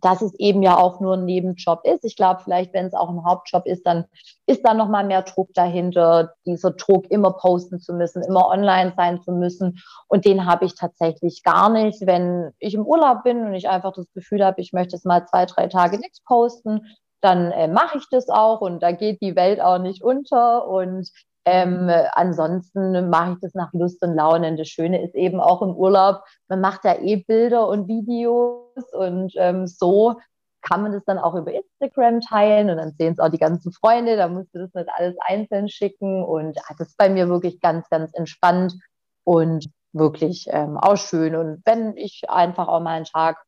dass 0.00 0.22
es 0.22 0.34
eben 0.38 0.62
ja 0.62 0.76
auch 0.76 1.00
nur 1.00 1.14
ein 1.14 1.24
Nebenjob 1.24 1.80
ist. 1.84 2.04
Ich 2.04 2.16
glaube, 2.16 2.40
vielleicht, 2.44 2.74
wenn 2.74 2.86
es 2.86 2.94
auch 2.94 3.08
ein 3.08 3.24
Hauptjob 3.24 3.66
ist, 3.66 3.86
dann 3.86 4.04
ist 4.46 4.62
da 4.64 4.74
nochmal 4.74 5.04
mehr 5.04 5.22
Druck 5.22 5.52
dahinter, 5.54 6.34
dieser 6.44 6.72
Druck 6.72 7.10
immer 7.10 7.32
posten 7.32 7.80
zu 7.80 7.94
müssen, 7.94 8.22
immer 8.22 8.48
online 8.48 8.92
sein 8.96 9.20
zu 9.22 9.32
müssen. 9.32 9.82
Und 10.08 10.24
den 10.24 10.46
habe 10.46 10.66
ich 10.66 10.74
tatsächlich 10.74 11.42
gar 11.42 11.70
nicht. 11.70 12.06
Wenn 12.06 12.52
ich 12.58 12.74
im 12.74 12.86
Urlaub 12.86 13.22
bin 13.24 13.46
und 13.46 13.54
ich 13.54 13.68
einfach 13.68 13.92
das 13.92 14.12
Gefühl 14.12 14.44
habe, 14.44 14.60
ich 14.60 14.72
möchte 14.72 14.96
jetzt 14.96 15.06
mal 15.06 15.26
zwei, 15.26 15.46
drei 15.46 15.68
Tage 15.68 15.98
nichts 15.98 16.20
posten, 16.22 16.82
dann 17.22 17.50
äh, 17.52 17.66
mache 17.66 17.98
ich 17.98 18.08
das 18.10 18.28
auch 18.28 18.60
und 18.60 18.82
da 18.82 18.92
geht 18.92 19.22
die 19.22 19.34
Welt 19.34 19.60
auch 19.60 19.78
nicht 19.78 20.02
unter. 20.02 20.68
Und 20.68 21.10
ähm, 21.46 21.88
ansonsten 22.12 23.08
mache 23.08 23.34
ich 23.34 23.38
das 23.40 23.54
nach 23.54 23.72
Lust 23.72 24.02
und 24.02 24.14
Laune. 24.14 24.56
das 24.56 24.68
Schöne 24.68 25.02
ist 25.02 25.14
eben 25.14 25.40
auch 25.40 25.62
im 25.62 25.76
Urlaub, 25.76 26.22
man 26.48 26.60
macht 26.60 26.84
ja 26.84 26.98
eh 27.00 27.16
Bilder 27.16 27.68
und 27.68 27.86
Videos 27.86 28.92
und 28.92 29.32
ähm, 29.36 29.68
so 29.68 30.16
kann 30.60 30.82
man 30.82 30.90
das 30.90 31.04
dann 31.04 31.18
auch 31.18 31.36
über 31.36 31.52
Instagram 31.52 32.20
teilen 32.20 32.68
und 32.68 32.78
dann 32.78 32.92
sehen 32.98 33.12
es 33.12 33.20
auch 33.20 33.28
die 33.28 33.38
ganzen 33.38 33.70
Freunde, 33.70 34.16
da 34.16 34.26
musst 34.26 34.52
du 34.52 34.58
das 34.58 34.74
nicht 34.74 34.88
alles 34.92 35.14
einzeln 35.20 35.68
schicken 35.68 36.24
und 36.24 36.58
ah, 36.58 36.74
das 36.76 36.88
ist 36.88 36.98
bei 36.98 37.08
mir 37.08 37.28
wirklich 37.28 37.60
ganz, 37.60 37.88
ganz 37.88 38.12
entspannt 38.14 38.74
und 39.22 39.66
wirklich 39.92 40.46
ähm, 40.50 40.76
auch 40.76 40.96
schön. 40.96 41.36
Und 41.36 41.62
wenn 41.64 41.96
ich 41.96 42.22
einfach 42.28 42.66
auch 42.66 42.80
mal 42.80 42.96
einen 42.96 43.04
Tag 43.04 43.44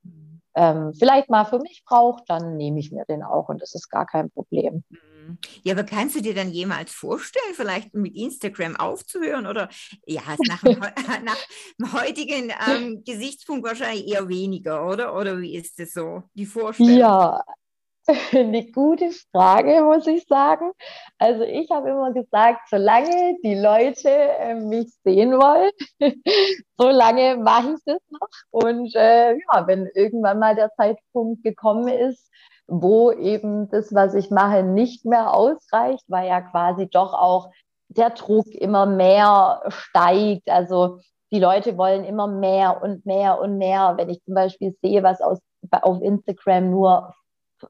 ähm, 0.54 0.94
vielleicht 0.94 1.28
mal 1.28 1.44
für 1.44 1.58
mich 1.58 1.82
brauche, 1.84 2.22
dann 2.28 2.56
nehme 2.56 2.78
ich 2.78 2.92
mir 2.92 3.04
den 3.06 3.24
auch 3.24 3.48
und 3.48 3.61
das 3.61 3.74
ist 3.74 3.90
gar 3.90 4.06
kein 4.06 4.30
Problem. 4.30 4.84
Mhm. 5.28 5.38
Ja, 5.62 5.74
aber 5.74 5.84
kannst 5.84 6.16
du 6.16 6.20
dir 6.20 6.34
dann 6.34 6.50
jemals 6.50 6.92
vorstellen, 6.92 7.54
vielleicht 7.54 7.94
mit 7.94 8.16
Instagram 8.16 8.76
aufzuhören 8.76 9.46
oder 9.46 9.68
ja, 10.06 10.22
nach 10.48 10.62
dem, 10.62 10.78
nach 11.24 11.46
dem 11.78 11.92
heutigen 11.92 12.52
ähm, 12.68 13.02
Gesichtspunkt 13.04 13.66
wahrscheinlich 13.66 14.08
eher 14.08 14.28
weniger, 14.28 14.86
oder? 14.88 15.14
Oder 15.14 15.40
wie 15.40 15.56
ist 15.56 15.78
das 15.78 15.92
so, 15.92 16.22
die 16.34 16.46
Vorstellung? 16.46 16.98
Ja, 16.98 17.42
eine 18.32 18.70
gute 18.70 19.10
Frage, 19.32 19.82
muss 19.82 20.06
ich 20.06 20.26
sagen. 20.26 20.72
Also 21.18 21.42
ich 21.42 21.70
habe 21.70 21.90
immer 21.90 22.12
gesagt, 22.12 22.68
solange 22.70 23.36
die 23.42 23.54
Leute 23.54 24.08
äh, 24.08 24.54
mich 24.54 24.90
sehen 25.04 25.32
wollen, 25.32 25.70
solange 26.78 27.36
mache 27.36 27.74
ich 27.74 27.84
das 27.84 28.00
noch. 28.08 28.28
Und 28.50 28.94
äh, 28.94 29.34
ja, 29.34 29.66
wenn 29.66 29.90
irgendwann 29.94 30.38
mal 30.38 30.54
der 30.54 30.72
Zeitpunkt 30.74 31.42
gekommen 31.42 31.88
ist, 31.88 32.30
wo 32.68 33.11
eben 33.11 33.68
das, 33.70 33.94
was 33.94 34.14
ich 34.14 34.31
mache, 34.31 34.62
nicht 34.62 35.04
mehr 35.04 35.35
ausreicht, 35.35 36.04
weil 36.09 36.28
ja 36.28 36.40
quasi 36.42 36.88
doch 36.88 37.14
auch 37.14 37.50
der 37.88 38.11
Druck 38.11 38.46
immer 38.48 38.87
mehr 38.87 39.62
steigt. 39.68 40.48
Also 40.48 41.00
die 41.33 41.40
Leute 41.40 41.76
wollen 41.76 42.04
immer 42.04 42.28
mehr 42.28 42.83
und 42.83 43.07
mehr 43.07 43.40
und 43.40 43.59
mehr. 43.59 43.94
Wenn 43.96 44.11
ich 44.11 44.22
zum 44.22 44.35
Beispiel 44.35 44.76
sehe, 44.83 45.02
was 45.02 45.20
aus, 45.20 45.38
auf 45.70 46.00
Instagram 46.02 46.70
nur 46.70 47.14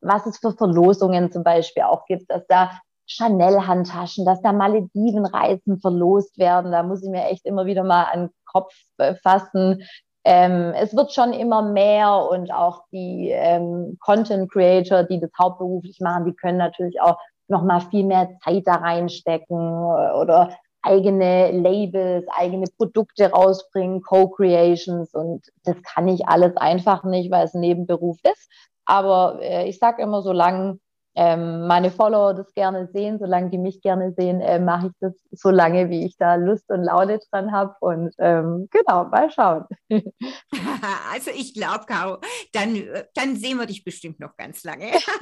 was 0.00 0.26
es 0.26 0.38
für 0.38 0.52
Verlosungen 0.52 1.32
zum 1.32 1.42
Beispiel 1.42 1.84
auch 1.84 2.04
gibt, 2.06 2.30
dass 2.30 2.46
da 2.46 2.70
Chanel-Handtaschen, 3.06 4.26
dass 4.26 4.42
da 4.42 4.52
Malediven-Reisen 4.52 5.80
verlost 5.80 6.38
werden. 6.38 6.72
Da 6.72 6.82
muss 6.82 7.02
ich 7.02 7.08
mir 7.08 7.24
echt 7.24 7.46
immer 7.46 7.64
wieder 7.64 7.84
mal 7.84 8.04
an 8.04 8.26
den 8.26 8.30
Kopf 8.44 8.74
fassen. 9.22 9.82
Ähm, 10.30 10.74
es 10.76 10.94
wird 10.94 11.14
schon 11.14 11.32
immer 11.32 11.62
mehr 11.62 12.28
und 12.30 12.52
auch 12.52 12.82
die 12.92 13.30
ähm, 13.30 13.96
Content 13.98 14.52
Creator, 14.52 15.04
die 15.04 15.20
das 15.20 15.30
hauptberuflich 15.40 16.00
machen, 16.00 16.26
die 16.26 16.34
können 16.34 16.58
natürlich 16.58 17.00
auch 17.00 17.16
noch 17.48 17.62
mal 17.62 17.80
viel 17.80 18.04
mehr 18.04 18.28
Zeit 18.44 18.64
da 18.66 18.74
reinstecken 18.74 19.56
oder 19.56 20.50
eigene 20.82 21.50
Labels, 21.52 22.26
eigene 22.28 22.66
Produkte 22.76 23.30
rausbringen, 23.30 24.02
Co-Creations 24.02 25.14
und 25.14 25.46
das 25.64 25.76
kann 25.82 26.08
ich 26.08 26.28
alles 26.28 26.54
einfach 26.58 27.04
nicht, 27.04 27.30
weil 27.30 27.46
es 27.46 27.54
ein 27.54 27.60
Nebenberuf 27.60 28.18
ist. 28.22 28.50
Aber 28.84 29.38
äh, 29.40 29.66
ich 29.66 29.78
sage 29.78 30.02
immer, 30.02 30.20
solange 30.20 30.78
ähm, 31.20 31.66
meine 31.66 31.90
Follower 31.90 32.32
das 32.32 32.54
gerne 32.54 32.86
sehen, 32.92 33.18
solange 33.18 33.50
die 33.50 33.58
mich 33.58 33.82
gerne 33.82 34.12
sehen, 34.12 34.40
äh, 34.40 34.60
mache 34.60 34.86
ich 34.86 34.92
das 35.00 35.14
so 35.32 35.50
lange, 35.50 35.90
wie 35.90 36.06
ich 36.06 36.16
da 36.16 36.36
Lust 36.36 36.70
und 36.70 36.84
Laune 36.84 37.18
dran 37.28 37.50
habe. 37.50 37.74
Und 37.80 38.14
ähm, 38.18 38.68
genau, 38.70 39.06
mal 39.06 39.28
schauen. 39.28 39.64
also 41.12 41.32
ich 41.34 41.54
glaube, 41.54 41.86
Caro, 41.86 42.18
dann, 42.52 42.84
dann 43.14 43.34
sehen 43.34 43.58
wir 43.58 43.66
dich 43.66 43.82
bestimmt 43.82 44.20
noch 44.20 44.36
ganz 44.36 44.62
lange. 44.62 44.92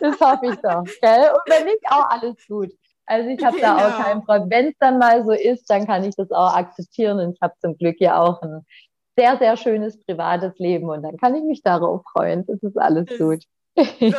das 0.00 0.20
hoffe 0.20 0.46
ich 0.46 0.56
doch. 0.62 0.84
Gell? 1.02 1.30
Und 1.32 1.42
wenn 1.48 1.64
nicht, 1.64 1.82
auch 1.90 2.08
alles 2.08 2.36
gut. 2.46 2.70
Also 3.06 3.28
ich 3.28 3.44
habe 3.44 3.56
genau. 3.56 3.76
da 3.76 3.88
auch 3.88 3.96
genau. 3.96 4.04
keinen 4.04 4.24
Problem. 4.24 4.50
Wenn 4.50 4.66
es 4.68 4.78
dann 4.78 4.98
mal 4.98 5.24
so 5.24 5.32
ist, 5.32 5.68
dann 5.68 5.84
kann 5.84 6.04
ich 6.04 6.14
das 6.14 6.30
auch 6.30 6.54
akzeptieren. 6.54 7.18
Und 7.18 7.32
ich 7.34 7.40
habe 7.42 7.54
zum 7.60 7.76
Glück 7.76 8.00
ja 8.00 8.20
auch 8.20 8.40
ein 8.40 8.64
sehr, 9.18 9.36
sehr 9.38 9.56
schönes 9.56 10.00
privates 10.04 10.56
Leben 10.58 10.88
und 10.90 11.02
dann 11.02 11.16
kann 11.16 11.34
ich 11.34 11.42
mich 11.42 11.62
darauf 11.62 12.02
freuen. 12.12 12.46
Das 12.46 12.62
ist 12.62 12.78
alles 12.78 13.06
gut. 13.18 13.42
So 13.76 14.16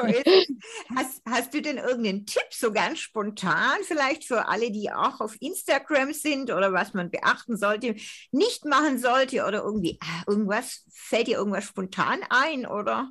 hast, 0.95 1.21
hast 1.27 1.53
du 1.53 1.61
denn 1.61 1.77
irgendeinen 1.77 2.25
Tipp, 2.25 2.47
so 2.51 2.71
ganz 2.71 2.99
spontan, 2.99 3.79
vielleicht 3.83 4.25
für 4.25 4.47
alle, 4.47 4.71
die 4.71 4.91
auch 4.91 5.19
auf 5.19 5.35
Instagram 5.39 6.13
sind 6.13 6.51
oder 6.51 6.73
was 6.73 6.93
man 6.93 7.09
beachten 7.09 7.57
sollte, 7.57 7.95
nicht 8.31 8.65
machen 8.65 8.99
sollte 8.99 9.45
oder 9.45 9.63
irgendwie 9.63 9.97
ah, 10.01 10.23
irgendwas, 10.27 10.83
fällt 10.91 11.27
dir 11.27 11.37
irgendwas 11.37 11.63
spontan 11.63 12.19
ein 12.29 12.67
oder? 12.67 13.09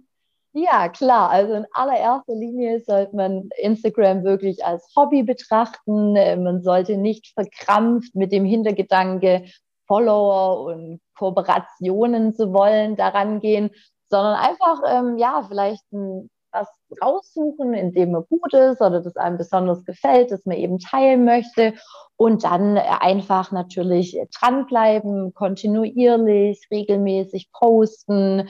Ja, 0.52 0.88
klar. 0.88 1.30
Also 1.30 1.52
in 1.52 1.66
allererster 1.72 2.34
Linie 2.34 2.80
sollte 2.80 3.14
man 3.14 3.50
Instagram 3.58 4.24
wirklich 4.24 4.64
als 4.64 4.86
Hobby 4.96 5.22
betrachten. 5.22 6.14
Man 6.14 6.62
sollte 6.62 6.96
nicht 6.96 7.34
verkrampft 7.34 8.14
mit 8.14 8.32
dem 8.32 8.46
Hintergedanke, 8.46 9.44
Follower 9.86 10.64
und 10.64 11.00
Kooperationen 11.14 12.34
zu 12.34 12.54
wollen, 12.54 12.96
daran 12.96 13.40
gehen, 13.40 13.70
sondern 14.08 14.36
einfach, 14.36 14.80
ähm, 14.88 15.18
ja, 15.18 15.44
vielleicht 15.46 15.84
ein, 15.92 16.30
was 16.56 16.68
raussuchen, 17.02 17.74
in 17.74 17.92
dem 17.92 18.12
man 18.12 18.24
gut 18.28 18.54
ist 18.54 18.80
oder 18.80 19.00
das 19.00 19.16
einem 19.16 19.38
besonders 19.38 19.84
gefällt, 19.84 20.30
das 20.30 20.44
man 20.46 20.56
eben 20.56 20.78
teilen 20.78 21.24
möchte 21.24 21.74
und 22.16 22.44
dann 22.44 22.78
einfach 22.78 23.52
natürlich 23.52 24.18
dranbleiben, 24.38 25.34
kontinuierlich, 25.34 26.66
regelmäßig 26.70 27.50
posten, 27.52 28.48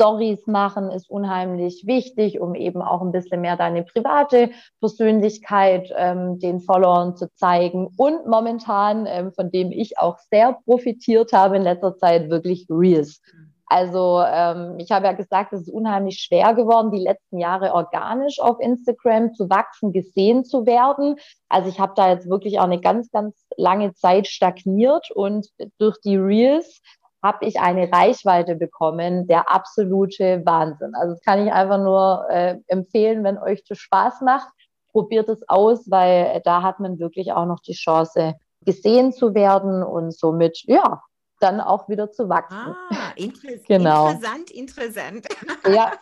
Stories 0.00 0.46
machen 0.46 0.92
ist 0.92 1.10
unheimlich 1.10 1.82
wichtig, 1.84 2.40
um 2.40 2.54
eben 2.54 2.82
auch 2.82 3.02
ein 3.02 3.10
bisschen 3.10 3.40
mehr 3.40 3.56
deine 3.56 3.82
private 3.82 4.50
Persönlichkeit 4.78 5.92
ähm, 5.96 6.38
den 6.38 6.60
Followern 6.60 7.16
zu 7.16 7.28
zeigen. 7.34 7.88
Und 7.96 8.24
momentan, 8.28 9.06
ähm, 9.06 9.32
von 9.32 9.50
dem 9.50 9.72
ich 9.72 9.98
auch 9.98 10.18
sehr 10.30 10.56
profitiert 10.64 11.32
habe 11.32 11.56
in 11.56 11.62
letzter 11.62 11.96
Zeit, 11.96 12.30
wirklich 12.30 12.68
Reels. 12.70 13.20
Also 13.68 14.22
ähm, 14.26 14.76
ich 14.78 14.90
habe 14.92 15.06
ja 15.06 15.12
gesagt, 15.12 15.52
es 15.52 15.62
ist 15.62 15.72
unheimlich 15.72 16.20
schwer 16.20 16.54
geworden, 16.54 16.90
die 16.90 17.02
letzten 17.02 17.38
Jahre 17.38 17.74
organisch 17.74 18.40
auf 18.40 18.58
Instagram 18.60 19.34
zu 19.34 19.50
wachsen, 19.50 19.92
gesehen 19.92 20.44
zu 20.44 20.64
werden. 20.64 21.16
Also 21.48 21.68
ich 21.68 21.78
habe 21.78 21.92
da 21.94 22.08
jetzt 22.10 22.30
wirklich 22.30 22.58
auch 22.58 22.64
eine 22.64 22.80
ganz, 22.80 23.10
ganz 23.10 23.46
lange 23.56 23.92
Zeit 23.94 24.26
stagniert 24.26 25.10
und 25.10 25.48
durch 25.78 26.00
die 26.00 26.16
Reels 26.16 26.80
habe 27.22 27.46
ich 27.46 27.60
eine 27.60 27.92
Reichweite 27.92 28.54
bekommen, 28.54 29.26
der 29.26 29.50
absolute 29.50 30.42
Wahnsinn. 30.46 30.94
Also 30.94 31.14
das 31.14 31.22
kann 31.22 31.44
ich 31.44 31.52
einfach 31.52 31.78
nur 31.78 32.26
äh, 32.30 32.58
empfehlen, 32.68 33.24
wenn 33.24 33.38
euch 33.38 33.64
das 33.68 33.78
Spaß 33.78 34.20
macht, 34.22 34.48
probiert 34.92 35.28
es 35.28 35.46
aus, 35.48 35.90
weil 35.90 36.40
da 36.44 36.62
hat 36.62 36.80
man 36.80 36.98
wirklich 36.98 37.32
auch 37.32 37.46
noch 37.46 37.60
die 37.60 37.74
Chance, 37.74 38.34
gesehen 38.64 39.12
zu 39.12 39.34
werden 39.34 39.82
und 39.82 40.12
somit, 40.12 40.62
ja, 40.66 41.02
dann 41.40 41.60
auch 41.60 41.88
wieder 41.88 42.10
zu 42.10 42.28
wachsen. 42.28 42.74
Ah, 42.90 43.12
inter 43.16 43.48
genau. 43.68 44.10
interessant, 44.10 44.50
interessant. 44.50 45.26
Ja. 45.68 45.92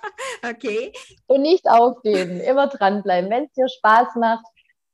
okay. 0.49 0.92
Und 1.27 1.42
nicht 1.42 1.68
aufgeben, 1.68 2.40
immer 2.40 2.68
dranbleiben. 2.68 3.31
Wenn 3.31 3.44
es 3.44 3.53
dir 3.53 3.68
Spaß 3.68 4.16
macht, 4.16 4.44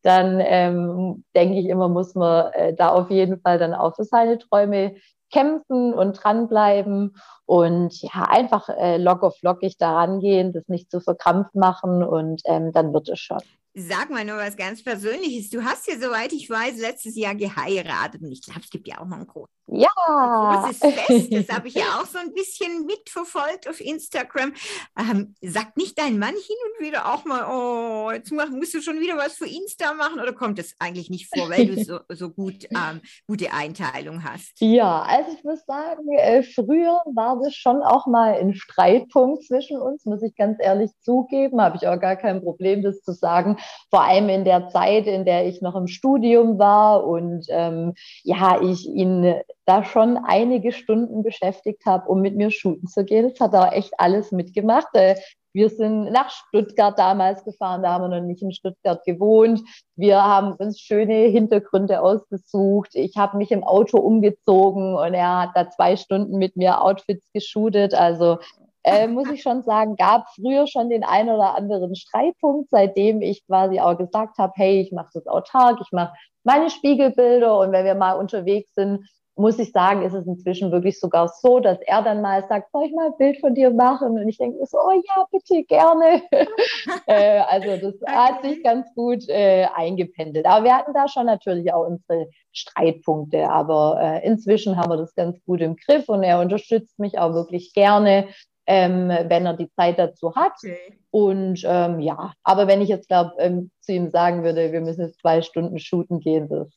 dann 0.03 0.41
ähm, 0.41 1.25
denke 1.35 1.59
ich 1.59 1.67
immer, 1.67 1.89
muss 1.89 2.15
man 2.15 2.53
äh, 2.53 2.75
da 2.75 2.89
auf 2.89 3.11
jeden 3.11 3.41
Fall 3.41 3.59
dann 3.59 3.75
auch 3.75 3.95
für 3.95 4.05
seine 4.05 4.39
Träume 4.39 4.97
kämpfen 5.31 5.95
und 5.95 6.13
dranbleiben 6.23 7.17
und 7.47 8.03
ja, 8.03 8.27
einfach 8.29 8.69
äh, 8.69 8.99
lock 8.99 9.23
auf 9.23 9.41
lockig 9.43 9.79
daran 9.79 10.21
gehen, 10.21 10.53
das 10.53 10.69
nicht 10.69 10.91
zu 10.91 11.01
verkrampft 11.01 11.55
machen 11.55 12.03
und 12.03 12.43
ähm, 12.45 12.73
dann 12.73 12.93
wird 12.93 13.09
es 13.09 13.19
schon. 13.19 13.41
Sag 13.75 14.11
mal 14.11 14.23
nur 14.23 14.37
was 14.37 14.55
ganz 14.55 14.85
Persönliches. 14.85 15.49
Du 15.49 15.65
hast 15.65 15.89
ja, 15.89 15.95
soweit 15.99 16.31
ich 16.35 16.51
weiß, 16.51 16.79
letztes 16.79 17.17
Jahr 17.17 17.35
geheiratet. 17.35 18.21
Und 18.21 18.31
ich 18.31 18.43
glaube, 18.43 18.61
es 18.61 18.69
gibt 18.69 18.87
ja 18.87 18.99
auch 18.99 19.07
noch 19.07 19.17
ein 19.17 19.27
großes, 19.27 19.55
ja. 19.69 19.89
großes 19.97 20.79
Fest. 20.79 21.33
Das 21.33 21.57
habe 21.57 21.69
ich 21.69 21.75
ja 21.75 21.85
auch 22.01 22.05
so 22.05 22.19
ein 22.19 22.35
bisschen 22.35 22.85
mitverfolgt 22.85 23.71
auf 23.71 23.81
Instagram. 23.81 24.53
Ähm, 24.99 25.35
sagt 25.41 25.79
nicht 25.79 25.99
dein 25.99 26.19
Mann 26.19 26.35
hin 26.35 26.57
und 26.67 26.87
wieder 26.87 27.15
auch 27.15 27.25
mal, 27.25 27.47
oh, 27.49 28.11
jetzt 28.11 28.31
musst 28.31 28.75
du 28.75 28.83
schon 28.83 29.01
wieder 29.01 29.17
was 29.17 29.39
für 29.39 29.47
Insta 29.47 29.95
machen? 29.95 30.21
Oder 30.21 30.35
kommt 30.35 30.59
das 30.59 30.75
eigentlich 30.79 31.09
nicht 31.09 31.35
vor, 31.35 31.49
weil 31.49 31.67
du 31.67 31.83
so, 31.83 32.01
so 32.11 32.29
gut, 32.29 32.65
ähm, 32.65 33.01
gute 33.27 33.55
Einteilung 33.55 34.23
hast? 34.23 34.61
Ja, 34.61 35.01
also 35.01 35.33
ich 35.35 35.45
muss 35.45 35.65
sagen, 35.65 36.13
äh, 36.19 36.43
früher 36.43 37.01
war 37.07 37.41
das 37.43 37.55
schon 37.55 37.81
auch 37.81 38.07
mal 38.07 38.35
ein 38.35 38.53
Streitpunkt 38.53 39.47
zwischen 39.47 39.81
uns, 39.81 40.05
muss 40.05 40.23
ich 40.23 40.37
ganz 40.37 40.59
ehrlich 40.61 40.91
zugeben. 41.01 41.63
Habe 41.63 41.79
ich 41.79 41.89
auch 41.89 41.99
gar 41.99 42.17
kein 42.17 42.43
Problem, 42.43 42.83
das 42.83 43.01
zu 43.01 43.13
sagen 43.13 43.57
vor 43.91 44.03
allem 44.03 44.29
in 44.29 44.45
der 44.45 44.69
Zeit, 44.69 45.07
in 45.07 45.25
der 45.25 45.47
ich 45.47 45.63
noch 45.63 45.77
im 45.77 45.87
Studium 45.87 46.59
war 46.59 47.07
und 47.07 47.47
ähm, 47.49 47.95
ja, 48.23 48.61
ich 48.61 48.87
ihn 48.87 49.35
da 49.65 49.85
schon 49.85 50.17
einige 50.17 50.73
Stunden 50.73 51.23
beschäftigt 51.23 51.87
habe, 51.87 52.09
um 52.09 52.21
mit 52.21 52.37
mir 52.37 52.51
shooten 52.51 52.89
zu 52.89 53.05
gehen. 53.05 53.31
Das 53.31 53.41
hat 53.41 53.55
er 53.55 53.73
echt 53.77 53.93
alles 53.99 54.33
mitgemacht. 54.33 54.89
Äh, 54.95 55.17
wir 55.55 55.69
sind 55.69 56.11
nach 56.11 56.31
Stuttgart 56.31 56.99
damals 56.99 57.45
gefahren, 57.45 57.83
da 57.83 57.93
haben 57.93 58.11
wir 58.11 58.21
noch 58.21 58.27
nicht 58.27 58.43
in 58.43 58.53
Stuttgart 58.53 59.05
gewohnt. 59.05 59.61
Wir 59.97 60.23
haben 60.23 60.53
uns 60.55 60.81
schöne 60.81 61.27
Hintergründe 61.27 62.01
ausgesucht. 62.01 62.91
Ich 62.95 63.17
habe 63.19 63.37
mich 63.37 63.51
im 63.51 63.63
Auto 63.63 63.99
umgezogen 63.99 64.95
und 64.95 65.13
er 65.13 65.43
hat 65.43 65.51
da 65.55 65.69
zwei 65.69 65.97
Stunden 65.97 66.39
mit 66.39 66.57
mir 66.57 66.81
Outfits 66.83 67.27
geshootet. 67.35 67.93
Also 67.93 68.39
äh, 68.85 69.07
muss 69.07 69.31
ich 69.31 69.43
schon 69.43 69.63
sagen, 69.63 69.97
gab 69.97 70.27
früher 70.35 70.67
schon 70.67 70.91
den 70.91 71.05
einen 71.05 71.31
oder 71.31 71.57
anderen 71.57 71.95
Streitpunkt, 71.95 72.71
seitdem 72.71 73.23
ich 73.23 73.47
quasi 73.47 73.81
auch 73.81 73.97
gesagt 73.97 74.39
habe, 74.39 74.53
hey, 74.57 74.81
ich 74.81 74.93
mache 74.93 75.11
das 75.15 75.27
autark, 75.27 75.81
ich 75.81 75.93
mache 75.93 76.15
meine 76.45 76.71
Spiegelbilder 76.71 77.59
und 77.59 77.73
wenn 77.73 77.85
wir 77.85 77.95
mal 77.95 78.15
unterwegs 78.15 78.75
sind, 78.75 79.07
muss 79.35 79.59
ich 79.59 79.73
sagen, 79.73 80.03
ist 80.03 80.13
es 80.13 80.27
inzwischen 80.27 80.73
wirklich 80.73 81.01
sogar 81.01 81.29
so, 81.29 81.59
dass 81.59 81.81
er 81.81 82.03
dann 82.03 82.21
mal 82.21 82.45
sagt, 82.49 82.71
soll 82.71 82.85
ich 82.85 82.93
mal 82.93 83.07
ein 83.07 83.17
Bild 83.17 83.41
von 83.41 83.55
dir 83.55 83.71
machen? 83.71 84.11
Und 84.19 84.29
ich 84.29 84.37
denke 84.37 84.65
so, 84.67 84.77
oh 84.79 84.93
ja, 84.93 85.27
bitte, 85.31 85.65
gerne. 85.65 86.23
äh, 87.07 87.41
also 87.41 87.77
das 87.79 88.03
okay. 88.03 88.13
hat 88.13 88.43
sich 88.43 88.63
ganz 88.63 88.95
gut 88.95 89.27
äh, 89.29 89.67
eingependelt. 89.75 90.45
Aber 90.45 90.65
wir 90.65 90.77
hatten 90.77 90.93
da 90.93 91.09
schon 91.09 91.27
natürlich 91.27 91.73
auch 91.73 91.87
unsere 91.87 92.29
Streitpunkte. 92.53 93.49
Aber 93.49 93.99
äh, 94.03 94.27
inzwischen 94.27 94.77
haben 94.77 94.91
wir 94.91 94.99
das 94.99 95.15
ganz 95.15 95.43
gut 95.45 95.63
im 95.63 95.77
Griff 95.77 96.11
und 96.11 96.23
er 96.23 96.41
unterstützt 96.41 96.99
mich 96.99 97.19
auch 97.19 97.33
wirklich 97.33 97.73
gerne 97.73 98.29
ähm, 98.67 99.09
wenn 99.09 99.47
er 99.47 99.55
die 99.55 99.71
Zeit 99.73 99.99
dazu 99.99 100.35
hat. 100.35 100.53
Okay. 100.63 100.99
Und 101.11 101.63
ähm, 101.65 102.01
ja, 102.01 102.33
aber 102.43 102.67
wenn 102.67 102.81
ich 102.81 102.89
jetzt 102.89 103.09
glaube, 103.09 103.33
ähm, 103.39 103.71
zu 103.81 103.93
ihm 103.93 104.11
sagen 104.11 104.45
würde, 104.45 104.73
wir 104.73 104.81
müssen 104.81 105.03
jetzt 105.03 105.21
zwei 105.21 105.43
Stunden 105.43 105.79
shooten 105.79 106.21
gehen, 106.21 106.49
das, 106.49 106.69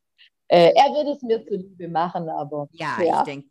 äh, 0.47 0.71
er 0.75 0.93
würde 0.93 1.11
es 1.11 1.21
mir 1.21 1.43
zuliebe 1.45 1.87
machen, 1.87 2.29
aber. 2.29 2.67
Ja, 2.71 2.97
ja. 3.01 3.19
ich 3.19 3.23
denke, 3.23 3.49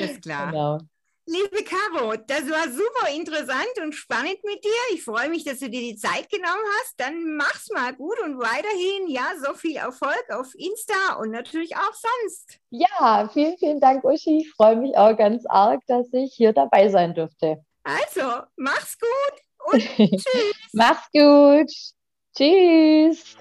ist 0.00 0.22
klar. 0.22 0.50
genau. 0.50 0.78
Liebe 1.26 1.62
Caro, 1.62 2.16
das 2.26 2.50
war 2.50 2.64
super 2.68 3.14
interessant 3.14 3.78
und 3.80 3.94
spannend 3.94 4.42
mit 4.42 4.64
dir. 4.64 4.94
Ich 4.94 5.04
freue 5.04 5.28
mich, 5.28 5.44
dass 5.44 5.60
du 5.60 5.70
dir 5.70 5.80
die 5.80 5.96
Zeit 5.96 6.28
genommen 6.28 6.64
hast. 6.80 6.98
Dann 6.98 7.36
mach's 7.36 7.70
mal 7.70 7.94
gut 7.94 8.18
und 8.24 8.38
weiterhin, 8.38 9.06
ja, 9.08 9.30
so 9.44 9.54
viel 9.54 9.76
Erfolg 9.76 10.24
auf 10.30 10.52
Insta 10.56 11.14
und 11.20 11.30
natürlich 11.30 11.76
auch 11.76 11.94
sonst. 11.94 12.58
Ja, 12.70 13.30
vielen, 13.32 13.56
vielen 13.56 13.80
Dank, 13.80 14.02
Uschi. 14.02 14.40
Ich 14.40 14.52
freue 14.52 14.74
mich 14.74 14.96
auch 14.96 15.16
ganz 15.16 15.46
arg, 15.46 15.80
dass 15.86 16.12
ich 16.12 16.34
hier 16.34 16.52
dabei 16.52 16.88
sein 16.88 17.14
durfte. 17.14 17.64
Also, 17.84 18.42
mach's 18.56 18.98
gut 18.98 19.72
und 19.72 19.80
tschüss. 19.96 20.24
mach's 20.72 21.08
gut. 21.12 21.70
Tschüss. 22.36 23.36